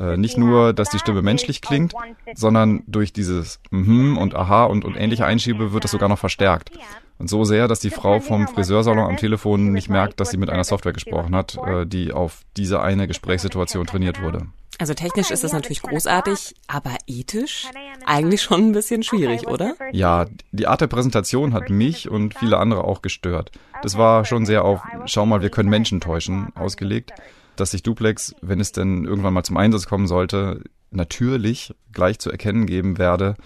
Äh, 0.00 0.16
nicht 0.16 0.38
nur, 0.38 0.72
dass 0.72 0.88
die 0.88 0.98
Stimme 0.98 1.20
menschlich 1.20 1.60
klingt, 1.60 1.92
sondern 2.34 2.84
durch 2.86 3.12
dieses 3.12 3.60
Mhm 3.70 4.16
und 4.16 4.34
Aha 4.34 4.64
und, 4.64 4.82
und 4.86 4.96
ähnliche 4.96 5.26
Einschiebe 5.26 5.74
wird 5.74 5.84
das 5.84 5.90
sogar 5.90 6.08
noch 6.08 6.18
verstärkt. 6.18 6.70
Und 7.18 7.28
so 7.28 7.44
sehr, 7.44 7.68
dass 7.68 7.80
die 7.80 7.90
Frau 7.90 8.20
vom 8.20 8.48
Friseursalon 8.48 9.04
am 9.06 9.16
Telefon 9.18 9.72
nicht 9.72 9.90
merkt, 9.90 10.20
dass 10.20 10.30
sie 10.30 10.38
mit 10.38 10.48
einer 10.48 10.64
Software 10.64 10.94
gesprochen 10.94 11.36
hat, 11.36 11.58
äh, 11.66 11.86
die 11.86 12.12
auf 12.12 12.40
diese 12.56 12.80
eine 12.80 13.06
Gesprächssituation 13.06 13.86
trainiert 13.86 14.22
wurde. 14.22 14.46
Also 14.78 14.94
technisch 14.94 15.30
ist 15.30 15.44
das 15.44 15.52
natürlich 15.52 15.82
großartig, 15.82 16.54
aber 16.66 16.96
ethisch 17.06 17.66
eigentlich 18.06 18.42
schon 18.42 18.68
ein 18.68 18.72
bisschen 18.72 19.02
schwierig, 19.02 19.46
oder? 19.46 19.74
Ja, 19.92 20.26
die 20.50 20.66
Art 20.66 20.80
der 20.80 20.86
Präsentation 20.86 21.52
hat 21.52 21.70
mich 21.70 22.08
und 22.08 22.36
viele 22.36 22.58
andere 22.58 22.84
auch 22.84 23.02
gestört. 23.02 23.52
Das 23.82 23.96
war 23.98 24.24
schon 24.24 24.46
sehr 24.46 24.64
auf, 24.64 24.80
schau 25.06 25.26
mal, 25.26 25.42
wir 25.42 25.50
können 25.50 25.68
Menschen 25.68 26.00
täuschen, 26.00 26.48
ausgelegt, 26.56 27.12
dass 27.56 27.72
sich 27.72 27.82
Duplex, 27.82 28.34
wenn 28.40 28.60
es 28.60 28.72
denn 28.72 29.04
irgendwann 29.04 29.34
mal 29.34 29.44
zum 29.44 29.56
Einsatz 29.56 29.86
kommen 29.86 30.06
sollte, 30.06 30.62
natürlich 30.90 31.74
gleich 31.92 32.18
zu 32.18 32.30
erkennen 32.30 32.66
geben 32.66 32.98
werde. 32.98 33.36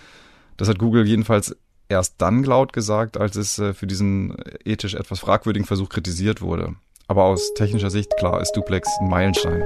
Das 0.56 0.68
hat 0.68 0.78
Google 0.78 1.06
jedenfalls 1.06 1.56
erst 1.88 2.14
dann 2.18 2.44
laut 2.44 2.72
gesagt, 2.72 3.16
als 3.16 3.36
es 3.36 3.58
äh, 3.58 3.74
für 3.74 3.86
diesen 3.86 4.36
ethisch 4.64 4.94
etwas 4.94 5.20
fragwürdigen 5.20 5.66
Versuch 5.66 5.88
kritisiert 5.88 6.40
wurde. 6.40 6.74
Aber 7.08 7.24
aus 7.24 7.54
technischer 7.54 7.90
Sicht, 7.90 8.16
klar, 8.16 8.40
ist 8.40 8.52
Duplex 8.52 8.88
ein 9.00 9.08
Meilenstein. 9.08 9.64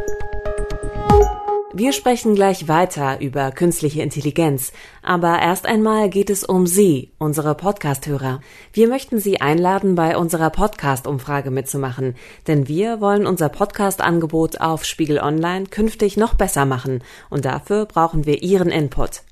Wir 1.73 1.93
sprechen 1.93 2.35
gleich 2.35 2.67
weiter 2.67 3.21
über 3.21 3.53
künstliche 3.53 4.03
Intelligenz, 4.03 4.73
aber 5.05 5.39
erst 5.41 5.67
einmal 5.67 6.11
geht 6.11 6.29
es 6.29 6.43
um 6.43 6.67
Sie, 6.67 7.13
unsere 7.19 7.55
Podcast-Hörer. 7.55 8.41
Wir 8.73 8.89
möchten 8.89 9.21
Sie 9.21 9.41
einladen, 9.41 9.95
bei 9.95 10.17
unserer 10.17 10.51
Podcast-Umfrage 10.51 11.53
mitzumachen, 11.53 12.17
denn 12.49 12.67
wir 12.67 13.01
wollen 13.01 13.25
unser 13.25 13.49
Podcast-Angebot 13.51 14.61
auf 14.61 14.85
Spiegel 14.85 15.21
Online 15.21 15.67
künftig 15.67 16.17
noch 16.17 16.35
besser 16.35 16.65
machen 16.65 17.05
und 17.31 17.45
dafür 17.45 17.87
brauchen 17.87 18.27
wir 18.27 18.43
Ihren 18.43 18.71
Input. 18.71 19.23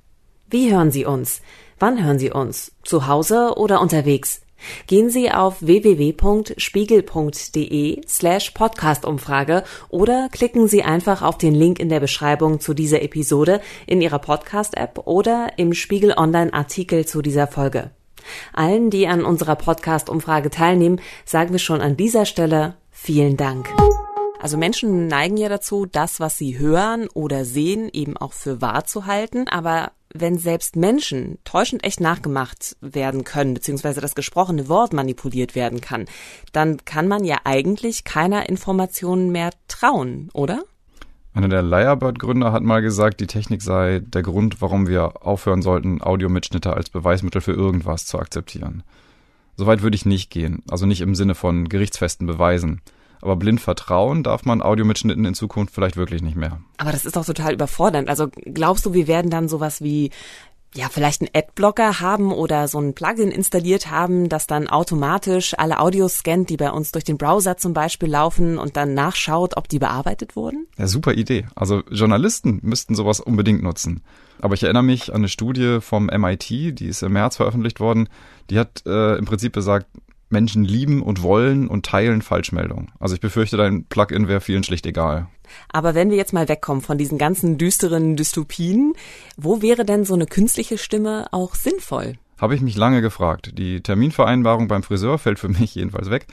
Wie 0.49 0.73
hören 0.73 0.93
Sie 0.93 1.05
uns? 1.05 1.43
Wann 1.81 2.05
hören 2.05 2.21
Sie 2.21 2.31
uns? 2.31 2.71
Zu 2.85 3.09
Hause 3.09 3.55
oder 3.57 3.81
unterwegs? 3.81 4.43
Gehen 4.87 5.11
Sie 5.11 5.31
auf 5.31 5.61
www.spiegel.de 5.61 8.01
slash 8.07 8.51
Podcast-Umfrage 8.51 9.65
oder 9.89 10.29
klicken 10.31 10.69
Sie 10.69 10.83
einfach 10.83 11.23
auf 11.23 11.39
den 11.39 11.55
Link 11.55 11.79
in 11.79 11.89
der 11.89 12.01
Beschreibung 12.01 12.61
zu 12.61 12.75
dieser 12.75 13.03
Episode 13.03 13.61
in 13.87 14.01
Ihrer 14.01 14.19
Podcast-App 14.19 15.07
oder 15.07 15.53
im 15.57 15.73
Spiegel 15.73 16.15
Online-Artikel 16.17 17.07
zu 17.07 17.23
dieser 17.23 17.47
Folge. 17.47 17.91
Allen, 18.53 18.91
die 18.91 19.07
an 19.07 19.25
unserer 19.25 19.57
Podcast-Umfrage 19.57 20.51
teilnehmen, 20.51 21.01
sagen 21.25 21.53
wir 21.53 21.59
schon 21.59 21.81
an 21.81 21.97
dieser 21.97 22.27
Stelle 22.27 22.75
vielen 22.91 23.37
Dank. 23.37 23.69
Also 24.41 24.57
Menschen 24.57 25.09
neigen 25.09 25.37
ja 25.37 25.49
dazu, 25.49 25.87
das, 25.87 26.21
was 26.21 26.39
sie 26.39 26.59
hören 26.59 27.09
oder 27.13 27.45
sehen, 27.45 27.91
eben 27.93 28.17
auch 28.17 28.33
für 28.33 28.61
wahr 28.61 28.85
zu 28.85 29.07
halten. 29.07 29.49
Aber 29.49 29.93
wenn 30.13 30.39
selbst 30.39 30.77
Menschen 30.77 31.39
täuschend 31.45 31.85
echt 31.85 32.01
nachgemacht 32.01 32.77
werden 32.81 33.25
können, 33.25 33.55
beziehungsweise 33.55 34.01
das 34.01 34.15
gesprochene 34.15 34.69
Wort 34.69 34.93
manipuliert 34.93 35.55
werden 35.55 35.81
kann, 35.81 36.07
dann 36.53 36.85
kann 36.85 37.09
man 37.09 37.25
ja 37.25 37.39
eigentlich 37.45 38.05
keiner 38.05 38.49
Information 38.49 39.31
mehr 39.31 39.51
trauen, 39.69 40.31
oder? 40.33 40.63
Einer 41.35 41.49
der 41.49 41.63
Lyrebird-Gründer 41.63 42.53
hat 42.53 42.63
mal 42.63 42.83
gesagt, 42.83 43.21
die 43.21 43.27
Technik 43.27 43.63
sei 43.63 44.01
der 44.01 44.23
Grund, 44.23 44.61
warum 44.61 44.89
wir 44.89 45.25
aufhören 45.25 45.63
sollten, 45.63 46.03
Audiomitschnitte 46.03 46.73
als 46.73 46.91
Beweismittel 46.91 47.41
für 47.41 47.53
irgendwas 47.53 48.07
zu 48.07 48.19
akzeptieren. 48.19 48.83
Soweit 49.57 49.83
würde 49.83 49.95
ich 49.95 50.07
nicht 50.07 50.31
gehen, 50.31 50.63
also 50.71 50.87
nicht 50.87 51.01
im 51.01 51.15
Sinne 51.15 51.35
von 51.35 51.69
gerichtsfesten 51.69 52.27
Beweisen. 52.27 52.81
Aber 53.21 53.37
blind 53.37 53.61
vertrauen 53.61 54.23
darf 54.23 54.45
man 54.45 54.63
Audiomitschnitten 54.63 55.25
in 55.25 55.35
Zukunft 55.35 55.75
vielleicht 55.75 55.97
wirklich 55.97 56.23
nicht 56.23 56.37
mehr. 56.37 56.61
Aber 56.77 56.93
das 56.93 57.05
ist 57.05 57.17
doch 57.17 57.25
total 57.25 57.55
überfordernd. 57.55 58.09
Also 58.09 58.29
glaubst 58.29 58.87
du, 58.87 58.95
wir 58.95 59.07
werden 59.07 59.31
dann 59.31 59.49
sowas 59.49 59.83
wie 59.83 60.11
ja, 60.75 60.89
vielleicht 60.91 61.23
einen 61.23 61.31
Adblocker 61.33 62.01
haben 62.01 62.31
oder 62.31 62.69
so 62.69 62.79
ein 62.79 62.95
Plugin 62.95 63.31
installiert 63.31 63.91
haben, 63.91 64.29
das 64.29 64.47
dann 64.47 64.69
automatisch 64.69 65.55
alle 65.57 65.81
Audios 65.81 66.19
scannt, 66.19 66.51
die 66.51 66.59
bei 66.59 66.71
uns 66.71 66.93
durch 66.93 67.05
den 67.05 67.17
Browser 67.17 67.57
zum 67.57 67.73
Beispiel 67.73 68.11
laufen 68.11 68.59
und 68.59 68.77
dann 68.77 68.93
nachschaut, 68.93 69.57
ob 69.57 69.69
die 69.69 69.79
bearbeitet 69.79 70.37
wurden? 70.37 70.67
Ja, 70.77 70.87
super 70.87 71.15
Idee. 71.15 71.47
Also 71.55 71.83
Journalisten 71.91 72.61
müssten 72.63 72.95
sowas 72.95 73.21
unbedingt 73.21 73.63
nutzen. 73.63 74.03
Aber 74.41 74.55
ich 74.55 74.63
erinnere 74.63 74.83
mich 74.83 75.11
an 75.11 75.17
eine 75.17 75.29
Studie 75.29 75.79
vom 75.81 76.07
MIT, 76.07 76.51
die 76.51 76.87
ist 76.87 77.03
im 77.03 77.13
März 77.13 77.37
veröffentlicht 77.37 77.81
worden. 77.81 78.09
Die 78.51 78.59
hat 78.59 78.83
äh, 78.87 79.17
im 79.17 79.25
Prinzip 79.25 79.55
gesagt, 79.55 79.87
Menschen 80.31 80.65
lieben 80.65 81.03
und 81.03 81.23
wollen 81.23 81.69
und 81.69 81.87
teilen 81.87 82.23
Falschmeldungen. 82.23 82.91
Also 82.99 83.15
ich 83.15 83.21
befürchte, 83.21 83.57
dein 83.57 83.85
Plugin 83.85 84.29
wäre 84.29 84.41
vielen 84.41 84.63
schlicht 84.63 84.87
egal. 84.87 85.29
Aber 85.73 85.95
wenn 85.95 86.11
wir 86.11 86.17
jetzt 86.17 86.33
mal 86.33 86.49
wegkommen 86.49 86.83
von 86.83 86.99
diesen 86.99 87.19
ganzen 87.19 87.59
düsteren 87.59 88.17
Dystopien, 88.17 88.93
wo 89.37 89.63
wäre 89.63 89.85
denn 89.85 90.05
so 90.05 90.15
eine 90.15 90.27
künstliche 90.27 90.79
Stimme 90.79 91.27
auch 91.33 91.55
sinnvoll? 91.55 92.15
Habe 92.39 92.55
ich 92.55 92.61
mich 92.61 92.77
lange 92.77 93.01
gefragt. 93.01 93.53
Die 93.59 93.81
Terminvereinbarung 93.81 94.69
beim 94.69 94.83
Friseur 94.83 95.19
fällt 95.19 95.39
für 95.39 95.49
mich 95.61 95.75
jedenfalls 95.75 96.11
weg. 96.11 96.27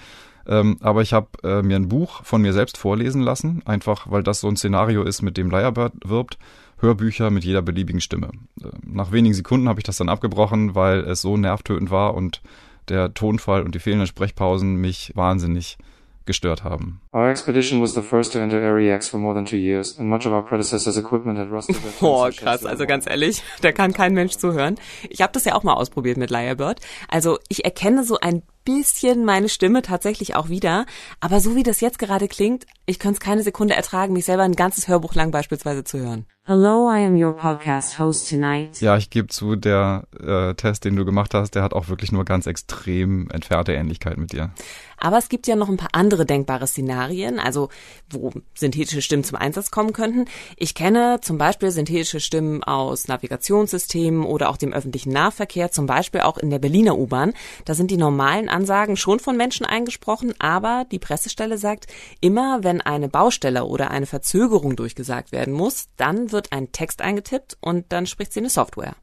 Ähm, 0.47 0.77
aber 0.81 1.01
ich 1.01 1.13
habe 1.13 1.27
äh, 1.43 1.61
mir 1.63 1.75
ein 1.75 1.89
Buch 1.89 2.23
von 2.23 2.41
mir 2.41 2.53
selbst 2.53 2.77
vorlesen 2.77 3.21
lassen, 3.21 3.63
einfach 3.65 4.11
weil 4.11 4.21
das 4.21 4.41
so 4.41 4.47
ein 4.47 4.57
Szenario 4.57 5.03
ist, 5.03 5.21
mit 5.21 5.37
dem 5.37 5.49
Lyrebird 5.49 5.93
wirbt. 6.05 6.37
Hörbücher 6.77 7.31
mit 7.31 7.45
jeder 7.45 7.61
beliebigen 7.61 8.01
Stimme. 8.01 8.31
Äh, 8.61 8.67
nach 8.83 9.11
wenigen 9.11 9.33
Sekunden 9.33 9.69
habe 9.69 9.79
ich 9.79 9.85
das 9.85 9.97
dann 9.97 10.09
abgebrochen, 10.09 10.75
weil 10.75 10.99
es 10.99 11.21
so 11.21 11.37
nervtötend 11.37 11.89
war 11.89 12.13
und 12.13 12.41
der 12.89 13.13
Tonfall 13.13 13.63
und 13.63 13.75
die 13.75 13.79
fehlenden 13.79 14.07
Sprechpausen 14.07 14.75
mich 14.75 15.11
wahnsinnig 15.15 15.77
gestört 16.25 16.63
haben. 16.63 17.01
Our 17.13 17.29
expedition 17.29 17.81
was 17.81 17.93
the 17.93 18.01
first 18.01 18.33
to 18.33 18.39
enter 18.39 18.57
Area 18.57 18.95
X 18.95 19.07
for 19.07 19.19
more 19.19 19.33
than 19.33 19.45
two 19.45 19.57
years, 19.57 19.97
and 19.97 20.09
much 20.09 20.25
of 20.25 20.33
our 20.33 20.43
predecessors' 20.43 20.97
equipment 20.97 21.37
had 21.37 21.51
rusted. 21.51 21.75
Oh, 22.01 22.29
krass, 22.35 22.65
also 22.65 22.85
ganz 22.85 23.07
ehrlich, 23.07 23.43
da 23.61 23.71
kann 23.71 23.93
kein 23.93 24.13
Mensch 24.13 24.37
zuhören. 24.37 24.75
Ich 25.09 25.21
habe 25.21 25.33
das 25.33 25.45
ja 25.45 25.55
auch 25.55 25.63
mal 25.63 25.73
ausprobiert 25.73 26.17
mit 26.17 26.31
Lyrebird. 26.31 26.79
Also 27.07 27.37
ich 27.47 27.63
erkenne 27.63 28.03
so 28.03 28.17
ein 28.19 28.41
bisschen 28.63 29.25
meine 29.25 29.49
Stimme 29.49 29.83
tatsächlich 29.83 30.35
auch 30.35 30.49
wieder. 30.49 30.85
Aber 31.19 31.39
so 31.39 31.55
wie 31.55 31.63
das 31.63 31.81
jetzt 31.81 31.99
gerade 31.99 32.27
klingt, 32.27 32.65
ich 32.87 32.97
könnte 32.97 33.15
es 33.15 33.19
keine 33.19 33.43
Sekunde 33.43 33.75
ertragen, 33.75 34.13
mich 34.13 34.25
selber 34.25 34.43
ein 34.43 34.55
ganzes 34.55 34.87
Hörbuch 34.87 35.13
lang 35.13 35.31
beispielsweise 35.31 35.83
zu 35.83 35.99
hören. 35.99 36.25
Hello, 36.47 36.87
I 36.87 36.99
am 36.99 37.15
your 37.15 37.35
podcast 37.35 37.97
host 37.97 38.29
tonight. 38.29 38.79
Ja, 38.79 38.97
ich 38.97 39.09
gebe 39.09 39.29
zu, 39.29 39.55
der 39.55 40.03
äh, 40.19 40.53
Test, 40.53 40.85
den 40.85 40.95
du 40.95 41.03
gemacht 41.03 41.33
hast, 41.33 41.55
der 41.55 41.63
hat 41.63 41.73
auch 41.73 41.87
wirklich 41.87 42.11
nur 42.11 42.23
ganz 42.23 42.45
extrem 42.45 43.27
entfernte 43.31 43.73
Ähnlichkeit 43.73 44.17
mit 44.17 44.31
dir. 44.31 44.51
Aber 44.97 45.17
es 45.17 45.29
gibt 45.29 45.47
ja 45.47 45.55
noch 45.55 45.69
ein 45.69 45.77
paar 45.77 45.89
andere 45.93 46.25
denkbare 46.25 46.67
Szenarien, 46.67 47.39
also 47.39 47.69
wo 48.09 48.31
synthetische 48.53 49.01
Stimmen 49.01 49.23
zum 49.23 49.37
Einsatz 49.37 49.71
kommen 49.71 49.93
könnten. 49.93 50.25
Ich 50.55 50.73
kenne 50.73 51.19
zum 51.21 51.37
Beispiel 51.37 51.71
synthetische 51.71 52.19
Stimmen 52.19 52.63
aus 52.63 53.07
Navigationssystemen 53.07 54.23
oder 54.23 54.49
auch 54.49 54.57
dem 54.57 54.73
öffentlichen 54.73 55.11
Nahverkehr, 55.11 55.71
zum 55.71 55.85
Beispiel 55.85 56.21
auch 56.21 56.37
in 56.37 56.49
der 56.49 56.59
Berliner 56.59 56.97
U-Bahn. 56.97 57.33
Da 57.65 57.73
sind 57.73 57.91
die 57.91 57.97
normalen 57.97 58.49
Ansagen 58.49 58.97
schon 58.97 59.19
von 59.19 59.35
Menschen 59.35 59.65
eingesprochen, 59.65 60.33
aber 60.39 60.85
die 60.91 60.99
Pressestelle 60.99 61.57
sagt, 61.57 61.87
immer 62.21 62.63
wenn 62.63 62.81
eine 62.81 63.09
Baustelle 63.09 63.65
oder 63.65 63.91
eine 63.91 64.05
Verzögerung 64.05 64.75
durchgesagt 64.75 65.31
werden 65.31 65.53
muss, 65.53 65.87
dann 65.97 66.29
wird 66.35 66.51
ein 66.51 66.71
Text 66.71 67.01
eingetippt 67.01 67.57
und 67.61 67.85
dann 67.89 68.05
spricht 68.05 68.33
sie 68.33 68.41
eine 68.41 68.49
Software. 68.49 68.93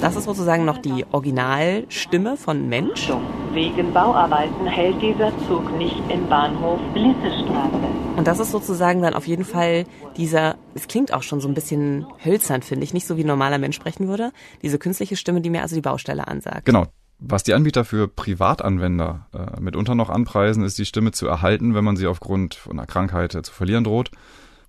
Das 0.00 0.16
ist 0.16 0.24
sozusagen 0.24 0.64
noch 0.64 0.78
die 0.78 1.04
Originalstimme 1.10 2.36
von 2.36 2.68
Mensch. 2.68 3.10
Wegen 3.52 3.92
Bauarbeiten 3.92 4.66
hält 4.66 5.00
dieser 5.02 5.30
Zug 5.46 5.76
nicht 5.76 6.00
im 6.08 6.28
Bahnhof 6.28 6.80
Blissestraße. 6.92 7.78
Und 8.16 8.26
das 8.26 8.38
ist 8.38 8.50
sozusagen 8.50 9.02
dann 9.02 9.14
auf 9.14 9.26
jeden 9.26 9.44
Fall 9.44 9.84
dieser, 10.16 10.56
es 10.74 10.88
klingt 10.88 11.12
auch 11.12 11.22
schon 11.22 11.40
so 11.40 11.48
ein 11.48 11.54
bisschen 11.54 12.06
hölzern, 12.24 12.62
finde 12.62 12.84
ich, 12.84 12.94
nicht 12.94 13.06
so 13.06 13.16
wie 13.16 13.24
ein 13.24 13.26
normaler 13.26 13.58
Mensch 13.58 13.76
sprechen 13.76 14.08
würde. 14.08 14.32
Diese 14.62 14.78
künstliche 14.78 15.16
Stimme, 15.16 15.40
die 15.40 15.50
mir 15.50 15.62
also 15.62 15.74
die 15.74 15.82
Baustelle 15.82 16.28
ansagt. 16.28 16.64
Genau. 16.66 16.86
Was 17.24 17.44
die 17.44 17.54
Anbieter 17.54 17.84
für 17.84 18.08
Privatanwender 18.08 19.28
äh, 19.32 19.60
mitunter 19.60 19.94
noch 19.94 20.10
anpreisen, 20.10 20.64
ist 20.64 20.76
die 20.78 20.84
Stimme 20.84 21.12
zu 21.12 21.28
erhalten, 21.28 21.74
wenn 21.74 21.84
man 21.84 21.96
sie 21.96 22.08
aufgrund 22.08 22.54
von 22.54 22.78
einer 22.78 22.86
Krankheit 22.86 23.34
äh, 23.36 23.42
zu 23.42 23.52
verlieren 23.52 23.84
droht. 23.84 24.10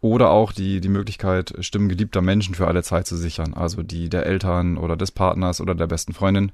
Oder 0.04 0.32
auch 0.32 0.52
die, 0.52 0.82
die 0.82 0.90
Möglichkeit, 0.90 1.54
Stimmen 1.62 1.88
geliebter 1.88 2.22
Menschen 2.22 2.56
für 2.56 2.68
alle 2.68 2.84
Zeit 2.84 3.08
zu 3.08 3.16
sichern, 3.16 3.54
also 3.54 3.84
die 3.84 4.10
der 4.10 4.26
Eltern 4.26 4.78
oder 4.78 4.98
des 4.98 5.12
Partners 5.12 5.62
oder 5.62 5.76
der 5.76 5.88
besten 5.88 6.12
Freundin. 6.12 6.52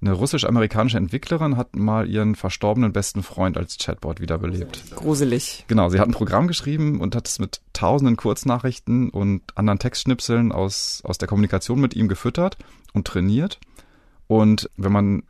Eine 0.00 0.12
russisch-amerikanische 0.12 0.98
Entwicklerin 0.98 1.56
hat 1.56 1.74
mal 1.74 2.08
ihren 2.08 2.36
verstorbenen 2.36 2.92
besten 2.92 3.24
Freund 3.24 3.56
als 3.56 3.76
Chatbot 3.76 4.20
wiederbelebt. 4.20 4.94
Gruselig. 4.94 5.64
Genau, 5.66 5.88
sie 5.88 5.98
hat 5.98 6.06
ein 6.06 6.12
Programm 6.12 6.46
geschrieben 6.46 7.00
und 7.00 7.16
hat 7.16 7.26
es 7.26 7.40
mit 7.40 7.60
tausenden 7.72 8.16
Kurznachrichten 8.16 9.10
und 9.10 9.42
anderen 9.56 9.80
Textschnipseln 9.80 10.52
aus, 10.52 11.02
aus 11.04 11.18
der 11.18 11.26
Kommunikation 11.26 11.80
mit 11.80 11.96
ihm 11.96 12.06
gefüttert 12.06 12.56
und 12.92 13.08
trainiert. 13.08 13.58
Und 14.28 14.70
wenn 14.76 14.92
man 14.92 15.24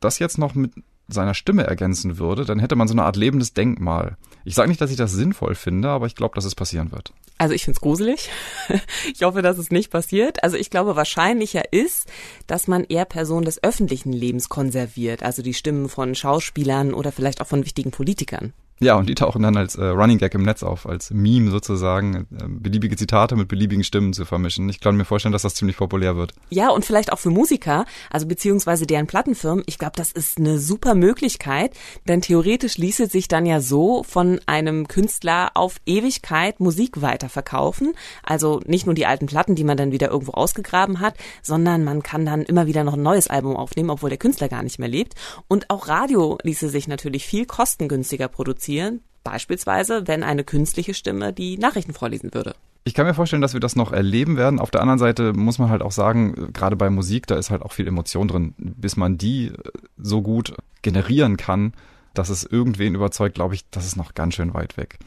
das 0.00 0.20
jetzt 0.20 0.38
noch 0.38 0.54
mit 0.54 0.72
seiner 1.12 1.34
Stimme 1.34 1.64
ergänzen 1.64 2.18
würde, 2.18 2.44
dann 2.44 2.58
hätte 2.58 2.76
man 2.76 2.88
so 2.88 2.94
eine 2.94 3.04
Art 3.04 3.16
lebendes 3.16 3.52
Denkmal. 3.52 4.16
Ich 4.44 4.54
sage 4.54 4.68
nicht, 4.68 4.80
dass 4.80 4.90
ich 4.90 4.96
das 4.96 5.12
sinnvoll 5.12 5.54
finde, 5.54 5.88
aber 5.88 6.06
ich 6.06 6.14
glaube, 6.14 6.34
dass 6.34 6.44
es 6.44 6.54
passieren 6.54 6.92
wird. 6.92 7.12
Also 7.38 7.54
ich 7.54 7.64
find's 7.64 7.80
gruselig. 7.80 8.30
Ich 9.14 9.22
hoffe, 9.22 9.42
dass 9.42 9.58
es 9.58 9.70
nicht 9.70 9.90
passiert. 9.90 10.42
Also 10.44 10.56
ich 10.56 10.70
glaube, 10.70 10.96
wahrscheinlicher 10.96 11.72
ist, 11.72 12.06
dass 12.46 12.68
man 12.68 12.84
eher 12.84 13.04
Personen 13.04 13.44
des 13.44 13.62
öffentlichen 13.62 14.12
Lebens 14.12 14.48
konserviert, 14.48 15.22
also 15.22 15.42
die 15.42 15.54
Stimmen 15.54 15.88
von 15.88 16.14
Schauspielern 16.14 16.94
oder 16.94 17.12
vielleicht 17.12 17.40
auch 17.40 17.46
von 17.46 17.64
wichtigen 17.64 17.90
Politikern. 17.90 18.52
Ja, 18.82 18.94
und 18.96 19.10
die 19.10 19.14
tauchen 19.14 19.42
dann 19.42 19.58
als 19.58 19.74
äh, 19.74 19.84
Running 19.84 20.16
Gag 20.16 20.34
im 20.34 20.42
Netz 20.42 20.62
auf, 20.62 20.86
als 20.86 21.10
Meme 21.10 21.50
sozusagen, 21.50 22.26
äh, 22.32 22.46
beliebige 22.48 22.96
Zitate 22.96 23.36
mit 23.36 23.46
beliebigen 23.46 23.84
Stimmen 23.84 24.14
zu 24.14 24.24
vermischen. 24.24 24.70
Ich 24.70 24.80
kann 24.80 24.96
mir 24.96 25.04
vorstellen, 25.04 25.34
dass 25.34 25.42
das 25.42 25.54
ziemlich 25.54 25.76
populär 25.76 26.16
wird. 26.16 26.32
Ja, 26.48 26.70
und 26.70 26.86
vielleicht 26.86 27.12
auch 27.12 27.18
für 27.18 27.28
Musiker, 27.28 27.84
also 28.08 28.26
beziehungsweise 28.26 28.86
deren 28.86 29.06
Plattenfirmen. 29.06 29.64
Ich 29.66 29.78
glaube, 29.78 29.92
das 29.96 30.12
ist 30.12 30.38
eine 30.38 30.58
super 30.58 30.94
Möglichkeit, 30.94 31.74
denn 32.08 32.22
theoretisch 32.22 32.78
ließe 32.78 33.08
sich 33.08 33.28
dann 33.28 33.44
ja 33.44 33.60
so 33.60 34.02
von 34.02 34.40
einem 34.46 34.88
Künstler 34.88 35.50
auf 35.56 35.76
Ewigkeit 35.84 36.58
Musik 36.58 37.02
weiterverkaufen. 37.02 37.92
Also 38.22 38.62
nicht 38.64 38.86
nur 38.86 38.94
die 38.94 39.04
alten 39.04 39.26
Platten, 39.26 39.56
die 39.56 39.64
man 39.64 39.76
dann 39.76 39.92
wieder 39.92 40.08
irgendwo 40.08 40.32
ausgegraben 40.32 41.00
hat, 41.00 41.16
sondern 41.42 41.84
man 41.84 42.02
kann 42.02 42.24
dann 42.24 42.44
immer 42.44 42.66
wieder 42.66 42.84
noch 42.84 42.94
ein 42.94 43.02
neues 43.02 43.28
Album 43.28 43.58
aufnehmen, 43.58 43.90
obwohl 43.90 44.08
der 44.08 44.18
Künstler 44.18 44.48
gar 44.48 44.62
nicht 44.62 44.78
mehr 44.78 44.88
lebt. 44.88 45.16
Und 45.48 45.68
auch 45.68 45.86
Radio 45.86 46.38
ließe 46.42 46.70
sich 46.70 46.88
natürlich 46.88 47.26
viel 47.26 47.44
kostengünstiger 47.44 48.28
produzieren 48.28 48.69
passieren, 48.70 49.00
beispielsweise 49.24 50.06
wenn 50.06 50.22
eine 50.22 50.44
künstliche 50.44 50.94
Stimme 50.94 51.32
die 51.32 51.58
Nachrichten 51.58 51.92
vorlesen 51.92 52.32
würde. 52.32 52.54
Ich 52.84 52.94
kann 52.94 53.04
mir 53.04 53.14
vorstellen, 53.14 53.42
dass 53.42 53.52
wir 53.52 53.60
das 53.60 53.76
noch 53.76 53.92
erleben 53.92 54.36
werden. 54.36 54.58
Auf 54.58 54.70
der 54.70 54.80
anderen 54.80 54.98
Seite 54.98 55.34
muss 55.34 55.58
man 55.58 55.68
halt 55.68 55.82
auch 55.82 55.92
sagen, 55.92 56.52
gerade 56.52 56.76
bei 56.76 56.88
Musik, 56.88 57.26
da 57.26 57.36
ist 57.36 57.50
halt 57.50 57.62
auch 57.62 57.72
viel 57.72 57.86
Emotion 57.86 58.26
drin. 58.26 58.54
Bis 58.56 58.96
man 58.96 59.18
die 59.18 59.48
äh, 59.48 59.52
so 59.98 60.22
gut 60.22 60.54
generieren 60.80 61.36
kann, 61.36 61.74
dass 62.14 62.30
es 62.30 62.42
irgendwen 62.42 62.94
überzeugt, 62.94 63.34
glaube 63.34 63.54
ich, 63.54 63.68
das 63.70 63.84
ist 63.84 63.96
noch 63.96 64.14
ganz 64.14 64.34
schön 64.34 64.54
weit 64.54 64.78
weg. 64.78 64.98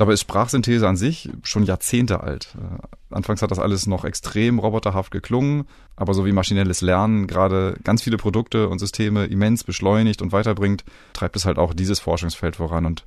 Dabei 0.00 0.14
ist 0.14 0.22
Sprachsynthese 0.22 0.88
an 0.88 0.96
sich 0.96 1.28
schon 1.42 1.64
Jahrzehnte 1.64 2.22
alt. 2.22 2.54
Äh, 2.56 3.14
anfangs 3.14 3.42
hat 3.42 3.50
das 3.50 3.58
alles 3.58 3.86
noch 3.86 4.06
extrem 4.06 4.58
roboterhaft 4.58 5.10
geklungen, 5.10 5.64
aber 5.94 6.14
so 6.14 6.24
wie 6.24 6.32
maschinelles 6.32 6.80
Lernen 6.80 7.26
gerade 7.26 7.76
ganz 7.84 8.00
viele 8.00 8.16
Produkte 8.16 8.70
und 8.70 8.78
Systeme 8.78 9.26
immens 9.26 9.62
beschleunigt 9.62 10.22
und 10.22 10.32
weiterbringt, 10.32 10.86
treibt 11.12 11.36
es 11.36 11.44
halt 11.44 11.58
auch 11.58 11.74
dieses 11.74 12.00
Forschungsfeld 12.00 12.56
voran. 12.56 12.86
Und 12.86 13.04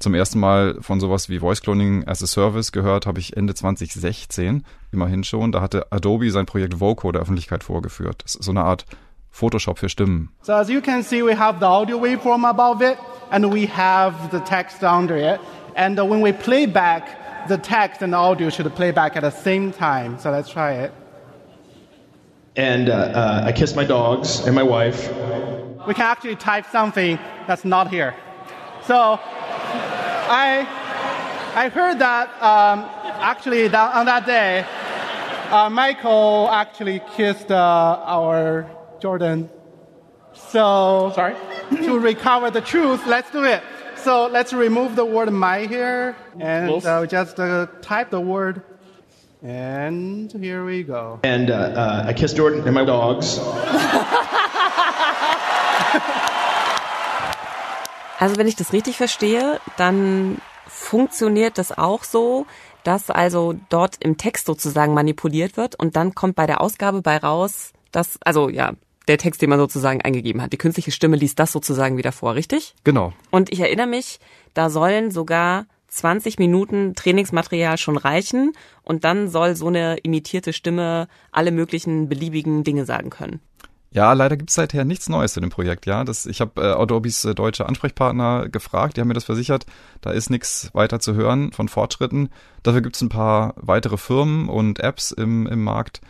zum 0.00 0.12
ersten 0.12 0.40
Mal 0.40 0.76
von 0.80 0.98
sowas 0.98 1.28
wie 1.28 1.38
Voice 1.38 1.62
Cloning 1.62 2.02
as 2.08 2.20
a 2.20 2.26
Service 2.26 2.72
gehört 2.72 3.06
habe 3.06 3.20
ich 3.20 3.36
Ende 3.36 3.54
2016, 3.54 4.64
immerhin 4.90 5.22
schon. 5.22 5.52
Da 5.52 5.60
hatte 5.60 5.92
Adobe 5.92 6.32
sein 6.32 6.46
Projekt 6.46 6.80
Voco 6.80 7.12
der 7.12 7.22
Öffentlichkeit 7.22 7.62
vorgeführt. 7.62 8.24
Das 8.24 8.34
ist 8.34 8.44
so 8.44 8.50
eine 8.50 8.64
Art 8.64 8.86
Photoshop 9.30 9.78
für 9.78 9.88
Stimmen. 9.88 10.30
So 10.42 10.52
as 10.52 10.68
you 10.68 10.80
can 10.80 11.04
see, 11.04 11.24
we 11.24 11.38
have 11.38 11.60
the 11.60 11.66
audio 11.66 11.96
waveform 11.96 12.44
above 12.44 12.84
it, 12.84 12.98
and 13.30 13.54
we 13.54 13.68
have 13.68 14.14
the 14.32 14.40
text 14.40 14.82
under 14.82 15.16
it. 15.16 15.38
And 15.74 15.98
uh, 15.98 16.04
when 16.04 16.20
we 16.20 16.32
play 16.32 16.66
back, 16.66 17.48
the 17.48 17.58
text 17.58 18.02
and 18.02 18.12
the 18.12 18.16
audio 18.16 18.48
should 18.50 18.72
play 18.74 18.90
back 18.90 19.16
at 19.16 19.22
the 19.22 19.30
same 19.30 19.72
time. 19.72 20.18
So 20.18 20.30
let's 20.30 20.48
try 20.48 20.74
it. 20.74 20.92
And 22.56 22.88
uh, 22.88 22.92
uh, 22.92 23.42
I 23.46 23.52
kiss 23.52 23.74
my 23.74 23.84
dogs 23.84 24.46
and 24.46 24.54
my 24.54 24.62
wife. 24.62 25.08
We 25.86 25.94
can 25.94 26.06
actually 26.06 26.36
type 26.36 26.66
something 26.70 27.18
that's 27.46 27.64
not 27.64 27.90
here. 27.90 28.14
So 28.86 29.18
I, 29.20 30.66
I 31.54 31.68
heard 31.68 31.98
that 31.98 32.28
um, 32.40 32.88
actually 33.20 33.68
that 33.68 33.94
on 33.94 34.06
that 34.06 34.24
day, 34.24 34.64
uh, 35.50 35.68
Michael 35.68 36.48
actually 36.50 37.02
kissed 37.16 37.50
uh, 37.50 38.00
our 38.04 38.70
Jordan. 39.00 39.50
So 40.32 41.12
sorry. 41.14 41.34
to 41.70 41.98
recover 41.98 42.50
the 42.50 42.60
truth, 42.60 43.06
let's 43.06 43.30
do 43.30 43.44
it. 43.44 43.62
So 44.04 44.28
let's 44.30 44.52
remove 44.52 44.96
the 44.96 45.04
word 45.04 45.32
my 45.32 45.66
here 45.66 46.14
and 46.38 46.84
uh, 46.84 47.06
just 47.06 47.40
uh, 47.40 47.66
type 47.80 48.10
the 48.10 48.20
word. 48.20 48.60
And 49.42 50.30
here 50.30 50.62
we 50.64 50.82
go. 50.82 51.20
And 51.24 51.50
uh, 51.50 51.54
uh, 51.54 52.04
I 52.06 52.12
kissed 52.12 52.36
Jordan 52.36 52.60
and 52.66 52.74
my 52.74 52.84
dogs. 52.84 53.40
Also 58.20 58.36
wenn 58.38 58.46
ich 58.46 58.56
das 58.56 58.72
richtig 58.72 58.96
verstehe, 58.96 59.60
dann 59.76 60.38
funktioniert 60.66 61.58
das 61.58 61.76
auch 61.76 62.04
so, 62.04 62.46
dass 62.84 63.10
also 63.10 63.54
dort 63.68 63.96
im 64.00 64.16
Text 64.16 64.46
sozusagen 64.46 64.94
manipuliert 64.94 65.58
wird 65.58 65.74
und 65.74 65.96
dann 65.96 66.14
kommt 66.14 66.36
bei 66.36 66.46
der 66.46 66.60
Ausgabe 66.62 67.02
bei 67.02 67.18
raus, 67.18 67.72
dass, 67.92 68.18
also 68.24 68.48
ja, 68.48 68.72
der 69.08 69.18
Text, 69.18 69.42
den 69.42 69.50
man 69.50 69.58
sozusagen 69.58 70.00
eingegeben 70.02 70.42
hat. 70.42 70.52
Die 70.52 70.58
künstliche 70.58 70.90
Stimme 70.90 71.16
liest 71.16 71.38
das 71.38 71.52
sozusagen 71.52 71.96
wieder 71.96 72.12
vor, 72.12 72.34
richtig? 72.34 72.74
Genau. 72.84 73.12
Und 73.30 73.52
ich 73.52 73.60
erinnere 73.60 73.86
mich, 73.86 74.18
da 74.54 74.70
sollen 74.70 75.10
sogar 75.10 75.66
20 75.88 76.38
Minuten 76.38 76.94
Trainingsmaterial 76.94 77.78
schon 77.78 77.96
reichen 77.96 78.52
und 78.82 79.04
dann 79.04 79.28
soll 79.28 79.54
so 79.54 79.68
eine 79.68 79.98
imitierte 79.98 80.52
Stimme 80.52 81.08
alle 81.30 81.52
möglichen 81.52 82.08
beliebigen 82.08 82.64
Dinge 82.64 82.84
sagen 82.84 83.10
können. 83.10 83.40
Ja, 83.94 84.12
leider 84.12 84.36
gibt's 84.36 84.54
seither 84.54 84.84
nichts 84.84 85.08
Neues 85.08 85.36
in 85.36 85.42
dem 85.42 85.50
Projekt. 85.50 85.86
Ja, 85.86 86.02
das, 86.02 86.26
ich 86.26 86.40
habe 86.40 86.60
äh, 86.60 86.72
Adobis 86.72 87.24
äh, 87.24 87.32
deutsche 87.32 87.66
Ansprechpartner 87.66 88.48
gefragt, 88.48 88.96
die 88.96 89.00
haben 89.00 89.06
mir 89.06 89.14
das 89.14 89.22
versichert. 89.22 89.66
Da 90.00 90.10
ist 90.10 90.30
nichts 90.30 90.70
weiter 90.72 90.98
zu 90.98 91.14
hören 91.14 91.52
von 91.52 91.68
Fortschritten. 91.68 92.30
Dafür 92.64 92.80
gibt's 92.80 93.00
ein 93.02 93.08
paar 93.08 93.54
weitere 93.56 93.96
Firmen 93.96 94.48
und 94.48 94.80
Apps 94.80 95.12
im, 95.12 95.46
im 95.46 95.62
Markt. 95.62 96.00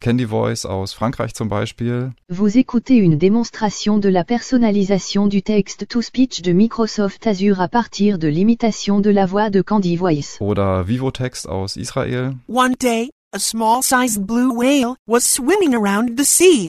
Candy 0.00 0.24
Voice 0.24 0.64
aus 0.64 0.94
Frankreich 0.94 1.34
zum 1.34 1.48
Beispiel. 1.48 2.12
Vous 2.30 2.56
écoutez 2.56 2.96
une 2.96 3.18
démonstration 3.18 3.98
de 3.98 4.08
la 4.08 4.24
personnalisation 4.24 5.26
du 5.26 5.42
text-to-speech 5.42 6.40
de 6.40 6.52
Microsoft 6.52 7.26
Azure 7.26 7.60
à 7.60 7.68
partir 7.68 8.18
de 8.18 8.26
l'imitation 8.26 9.00
de 9.00 9.10
la 9.10 9.26
voix 9.26 9.50
de 9.50 9.60
Candy 9.60 9.96
Voice. 9.96 10.38
Oder 10.40 10.82
Vivotext 10.84 11.46
aus 11.46 11.76
Israel. 11.76 12.34
One 12.48 12.74
day, 12.80 13.10
a 13.34 13.38
small-sized 13.38 14.24
blue 14.24 14.54
whale 14.54 14.96
was 15.06 15.24
swimming 15.24 15.74
around 15.74 16.16
the 16.16 16.24
sea. 16.24 16.68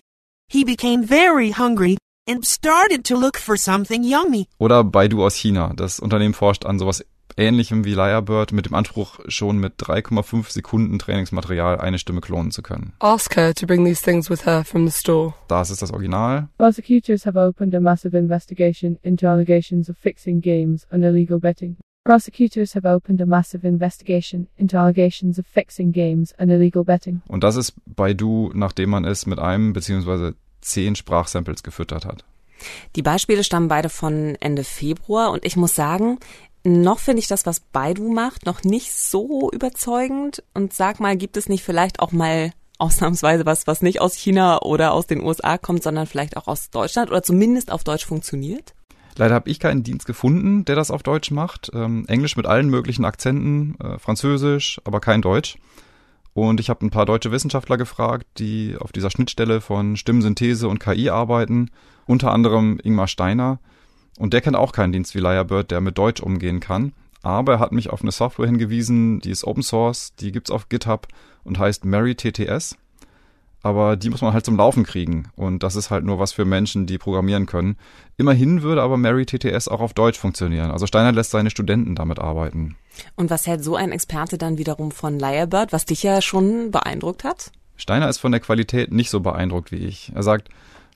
He 0.51 0.65
became 0.65 1.01
very 1.01 1.51
hungry 1.51 1.97
and 2.27 2.43
started 2.43 3.05
to 3.05 3.17
look 3.17 3.37
for 3.37 3.55
something 3.55 4.03
yummy. 4.03 4.47
Oder 4.59 4.83
Baidu 4.83 5.23
aus 5.23 5.35
China. 5.35 5.71
Das 5.73 6.01
Unternehmen 6.01 6.33
forscht 6.33 6.65
an 6.65 6.79
sowas 6.79 7.05
ähnlichem 7.37 7.85
wie 7.85 7.93
Lyrebird 7.93 8.51
mit 8.51 8.65
dem 8.65 8.73
Anspruch, 8.73 9.19
schon 9.27 9.57
mit 9.57 9.73
3,5 9.81 10.51
Sekunden 10.51 10.99
Trainingsmaterial 10.99 11.79
eine 11.79 11.99
Stimme 11.99 12.21
klonen 12.21 12.51
zu 12.51 12.61
können. 12.61 12.93
Ask 12.99 13.35
her 13.35 13.53
to 13.53 13.65
bring 13.65 13.85
these 13.85 14.03
things 14.03 14.29
with 14.29 14.45
her 14.45 14.63
from 14.63 14.87
the 14.87 14.97
store. 14.97 15.33
Das 15.47 15.69
ist 15.69 15.81
das 15.81 15.91
Original. 15.91 16.49
Prosecutors 16.57 17.25
have 17.25 17.39
opened 17.39 17.75
a 17.75 17.79
massive 17.79 18.17
investigation 18.17 18.97
into 19.01 19.27
allegations 19.27 19.89
of 19.89 19.97
fixing 19.97 20.41
games 20.41 20.87
and 20.91 21.03
illegal 21.03 21.39
betting. 21.39 21.77
Prosecutors 22.03 22.73
have 22.73 22.87
opened 22.87 23.21
a 23.21 23.27
massive 23.27 23.67
investigation 23.67 24.47
into 24.57 24.75
allegations 24.75 25.37
of 25.37 25.45
fixing 25.45 25.91
games 25.91 26.33
and 26.39 26.51
illegal 26.51 26.83
betting. 26.83 27.21
Und 27.27 27.43
das 27.43 27.55
ist 27.55 27.73
Baidu, 27.85 28.49
nachdem 28.55 28.89
man 28.89 29.05
es 29.05 29.27
mit 29.27 29.37
einem 29.37 29.73
bzw. 29.73 30.31
zehn 30.61 30.95
Sprachsamples 30.95 31.61
gefüttert 31.61 32.05
hat. 32.05 32.25
Die 32.95 33.01
Beispiele 33.01 33.43
stammen 33.43 33.67
beide 33.67 33.89
von 33.89 34.35
Ende 34.39 34.63
Februar 34.63 35.31
und 35.31 35.45
ich 35.45 35.55
muss 35.55 35.75
sagen, 35.75 36.19
noch 36.63 36.99
finde 36.99 37.19
ich 37.19 37.27
das, 37.27 37.45
was 37.45 37.59
Baidu 37.59 38.11
macht, 38.11 38.45
noch 38.45 38.63
nicht 38.63 38.93
so 38.93 39.49
überzeugend. 39.51 40.43
Und 40.53 40.73
sag 40.73 40.99
mal, 40.99 41.17
gibt 41.17 41.37
es 41.37 41.49
nicht 41.49 41.63
vielleicht 41.63 41.99
auch 41.99 42.11
mal 42.11 42.51
ausnahmsweise 42.77 43.45
was, 43.45 43.67
was 43.67 43.81
nicht 43.81 44.01
aus 44.01 44.15
China 44.15 44.61
oder 44.61 44.93
aus 44.93 45.07
den 45.07 45.23
USA 45.23 45.57
kommt, 45.57 45.83
sondern 45.83 46.07
vielleicht 46.07 46.37
auch 46.37 46.47
aus 46.47 46.69
Deutschland 46.69 47.09
oder 47.09 47.23
zumindest 47.23 47.71
auf 47.71 47.83
Deutsch 47.83 48.05
funktioniert? 48.05 48.73
Leider 49.17 49.35
habe 49.35 49.49
ich 49.49 49.59
keinen 49.59 49.83
Dienst 49.83 50.05
gefunden, 50.07 50.65
der 50.65 50.75
das 50.75 50.89
auf 50.89 51.03
Deutsch 51.03 51.31
macht. 51.31 51.69
Ähm, 51.73 52.05
Englisch 52.07 52.37
mit 52.37 52.45
allen 52.45 52.69
möglichen 52.69 53.05
Akzenten, 53.05 53.75
äh, 53.79 53.99
Französisch, 53.99 54.81
aber 54.83 54.99
kein 54.99 55.21
Deutsch. 55.21 55.57
Und 56.33 56.59
ich 56.59 56.69
habe 56.69 56.85
ein 56.85 56.91
paar 56.91 57.05
deutsche 57.05 57.31
Wissenschaftler 57.31 57.77
gefragt, 57.77 58.25
die 58.37 58.77
auf 58.79 58.91
dieser 58.91 59.11
Schnittstelle 59.11 59.59
von 59.59 59.97
Stimmensynthese 59.97 60.67
und 60.67 60.79
KI 60.79 61.09
arbeiten, 61.09 61.71
unter 62.05 62.31
anderem 62.31 62.79
Ingmar 62.81 63.07
Steiner. 63.07 63.59
Und 64.17 64.33
der 64.33 64.41
kennt 64.41 64.55
auch 64.55 64.71
keinen 64.71 64.91
Dienst 64.91 65.15
wie 65.15 65.19
Lyrebird, 65.19 65.71
der 65.71 65.81
mit 65.81 65.97
Deutsch 65.97 66.21
umgehen 66.21 66.59
kann. 66.59 66.93
Aber 67.23 67.53
er 67.53 67.59
hat 67.59 67.71
mich 67.71 67.89
auf 67.89 68.01
eine 68.01 68.11
Software 68.11 68.47
hingewiesen, 68.47 69.19
die 69.19 69.31
ist 69.31 69.43
Open 69.43 69.63
Source, 69.63 70.15
die 70.15 70.31
gibt's 70.31 70.51
auf 70.51 70.69
GitHub 70.69 71.07
und 71.43 71.59
heißt 71.59 71.85
Mary 71.85 72.15
TTS. 72.15 72.75
Aber 73.63 73.95
die 73.95 74.09
muss 74.09 74.21
man 74.21 74.33
halt 74.33 74.43
zum 74.43 74.57
Laufen 74.57 74.83
kriegen. 74.83 75.29
Und 75.35 75.61
das 75.61 75.75
ist 75.75 75.91
halt 75.91 76.03
nur 76.03 76.17
was 76.17 76.33
für 76.33 76.45
Menschen, 76.45 76.87
die 76.87 76.97
programmieren 76.97 77.45
können. 77.45 77.77
Immerhin 78.17 78.63
würde 78.63 78.81
aber 78.81 78.97
Mary 78.97 79.25
TTS 79.25 79.67
auch 79.67 79.81
auf 79.81 79.93
Deutsch 79.93 80.17
funktionieren. 80.17 80.71
Also 80.71 80.87
Steiner 80.87 81.11
lässt 81.11 81.29
seine 81.29 81.51
Studenten 81.51 81.93
damit 81.93 82.17
arbeiten. 82.17 82.75
Und 83.15 83.29
was 83.29 83.45
hält 83.45 83.63
so 83.63 83.75
ein 83.75 83.91
Experte 83.91 84.39
dann 84.39 84.57
wiederum 84.57 84.91
von 84.91 85.19
Lyrebird, 85.19 85.73
was 85.73 85.85
dich 85.85 86.01
ja 86.01 86.21
schon 86.23 86.71
beeindruckt 86.71 87.23
hat? 87.23 87.51
Steiner 87.75 88.09
ist 88.09 88.17
von 88.17 88.31
der 88.31 88.41
Qualität 88.41 88.91
nicht 88.91 89.11
so 89.11 89.19
beeindruckt 89.19 89.71
wie 89.71 89.77
ich. 89.77 90.11
Er 90.15 90.23
sagt, 90.23 90.49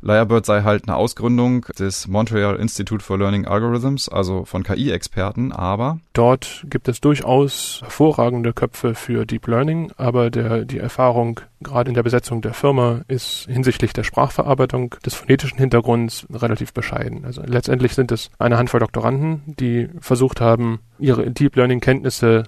Lyrebird 0.05 0.45
sei 0.45 0.61
halt 0.61 0.87
eine 0.87 0.95
Ausgründung 0.97 1.65
des 1.79 2.07
Montreal 2.07 2.57
Institute 2.57 3.03
for 3.03 3.17
Learning 3.17 3.45
Algorithms, 3.45 4.07
also 4.07 4.45
von 4.45 4.61
KI-Experten, 4.61 5.51
aber 5.51 5.97
dort 6.13 6.63
gibt 6.69 6.87
es 6.87 7.01
durchaus 7.01 7.79
hervorragende 7.81 8.53
Köpfe 8.53 8.93
für 8.93 9.25
Deep 9.25 9.47
Learning, 9.47 9.91
aber 9.97 10.29
der, 10.29 10.63
die 10.65 10.77
Erfahrung 10.77 11.39
gerade 11.59 11.89
in 11.89 11.95
der 11.95 12.03
Besetzung 12.03 12.43
der 12.43 12.53
Firma 12.53 13.01
ist 13.07 13.47
hinsichtlich 13.49 13.93
der 13.93 14.03
Sprachverarbeitung 14.03 14.93
des 15.03 15.15
phonetischen 15.15 15.57
Hintergrunds 15.57 16.27
relativ 16.31 16.71
bescheiden. 16.71 17.25
Also 17.25 17.41
letztendlich 17.43 17.95
sind 17.95 18.11
es 18.11 18.29
eine 18.37 18.59
Handvoll 18.59 18.81
Doktoranden, 18.81 19.55
die 19.59 19.89
versucht 19.99 20.39
haben, 20.39 20.81
ihre 20.99 21.31
Deep 21.31 21.55
Learning 21.55 21.79
Kenntnisse 21.79 22.43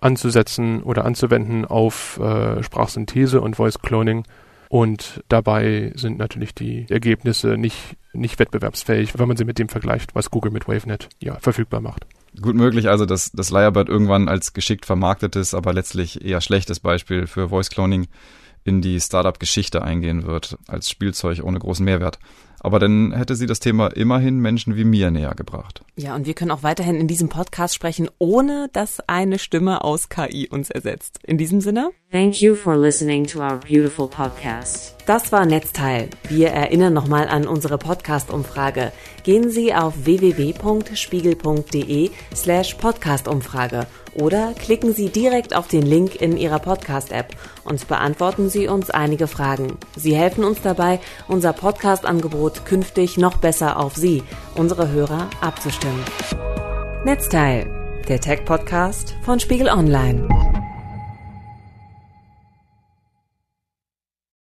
anzusetzen 0.00 0.82
oder 0.82 1.04
anzuwenden 1.04 1.66
auf 1.66 2.18
äh, 2.18 2.62
Sprachsynthese 2.62 3.42
und 3.42 3.56
Voice 3.56 3.80
Cloning 3.80 4.24
und 4.68 5.22
dabei 5.28 5.92
sind 5.94 6.18
natürlich 6.18 6.54
die 6.54 6.86
Ergebnisse 6.88 7.56
nicht, 7.56 7.96
nicht 8.12 8.38
wettbewerbsfähig, 8.38 9.18
wenn 9.18 9.28
man 9.28 9.36
sie 9.36 9.44
mit 9.44 9.58
dem 9.58 9.68
vergleicht, 9.68 10.14
was 10.14 10.30
Google 10.30 10.52
mit 10.52 10.68
WaveNet 10.68 11.08
ja 11.20 11.38
verfügbar 11.40 11.80
macht. 11.80 12.06
Gut 12.40 12.56
möglich, 12.56 12.88
also 12.88 13.06
dass 13.06 13.30
das 13.30 13.50
Lyrebird 13.50 13.88
irgendwann 13.88 14.28
als 14.28 14.52
geschickt 14.52 14.86
vermarktetes, 14.86 15.54
aber 15.54 15.72
letztlich 15.72 16.24
eher 16.24 16.40
schlechtes 16.40 16.80
Beispiel 16.80 17.26
für 17.26 17.48
Voice 17.48 17.70
Cloning 17.70 18.08
in 18.64 18.80
die 18.80 18.98
Startup-Geschichte 18.98 19.82
eingehen 19.82 20.26
wird, 20.26 20.56
als 20.66 20.88
Spielzeug 20.88 21.42
ohne 21.44 21.58
großen 21.58 21.84
Mehrwert. 21.84 22.18
Aber 22.64 22.78
dann 22.78 23.12
hätte 23.12 23.36
sie 23.36 23.46
das 23.46 23.60
Thema 23.60 23.88
immerhin 23.88 24.38
Menschen 24.38 24.74
wie 24.74 24.84
mir 24.84 25.10
näher 25.10 25.34
gebracht. 25.34 25.84
Ja, 25.96 26.14
und 26.14 26.26
wir 26.26 26.32
können 26.32 26.50
auch 26.50 26.62
weiterhin 26.62 26.96
in 26.96 27.06
diesem 27.06 27.28
Podcast 27.28 27.74
sprechen, 27.74 28.08
ohne 28.16 28.70
dass 28.72 29.06
eine 29.06 29.38
Stimme 29.38 29.84
aus 29.84 30.08
KI 30.08 30.48
uns 30.48 30.70
ersetzt. 30.70 31.18
In 31.24 31.36
diesem 31.36 31.60
Sinne. 31.60 31.90
Thank 32.10 32.40
you 32.40 32.54
for 32.54 32.74
listening 32.74 33.26
to 33.26 33.40
our 33.40 33.60
beautiful 33.60 34.08
podcast. 34.08 34.96
Das 35.04 35.30
war 35.30 35.44
Netzteil. 35.44 36.08
Wir 36.30 36.48
erinnern 36.48 36.94
nochmal 36.94 37.28
an 37.28 37.46
unsere 37.46 37.76
Podcast-Umfrage. 37.76 38.92
Gehen 39.24 39.50
Sie 39.50 39.74
auf 39.74 40.06
www.spiegel.de 40.06 42.10
slash 42.34 42.74
Podcast-Umfrage 42.76 43.86
oder 44.14 44.54
klicken 44.54 44.94
Sie 44.94 45.08
direkt 45.08 45.54
auf 45.54 45.68
den 45.68 45.82
Link 45.82 46.20
in 46.20 46.36
Ihrer 46.36 46.58
Podcast-App 46.58 47.34
und 47.64 47.86
beantworten 47.88 48.48
Sie 48.48 48.68
uns 48.68 48.90
einige 48.90 49.26
Fragen. 49.26 49.78
Sie 49.96 50.16
helfen 50.16 50.44
uns 50.44 50.60
dabei, 50.62 51.00
unser 51.28 51.52
Podcast-Angebot 51.52 52.64
künftig 52.64 53.16
noch 53.16 53.38
besser 53.38 53.78
auf 53.78 53.96
Sie, 53.96 54.22
unsere 54.54 54.90
Hörer, 54.90 55.28
abzustimmen. 55.40 56.02
Netzteil 57.04 57.66
der 58.08 58.20
Tech-Podcast 58.20 59.14
von 59.24 59.40
Spiegel 59.40 59.68
Online. 59.68 60.53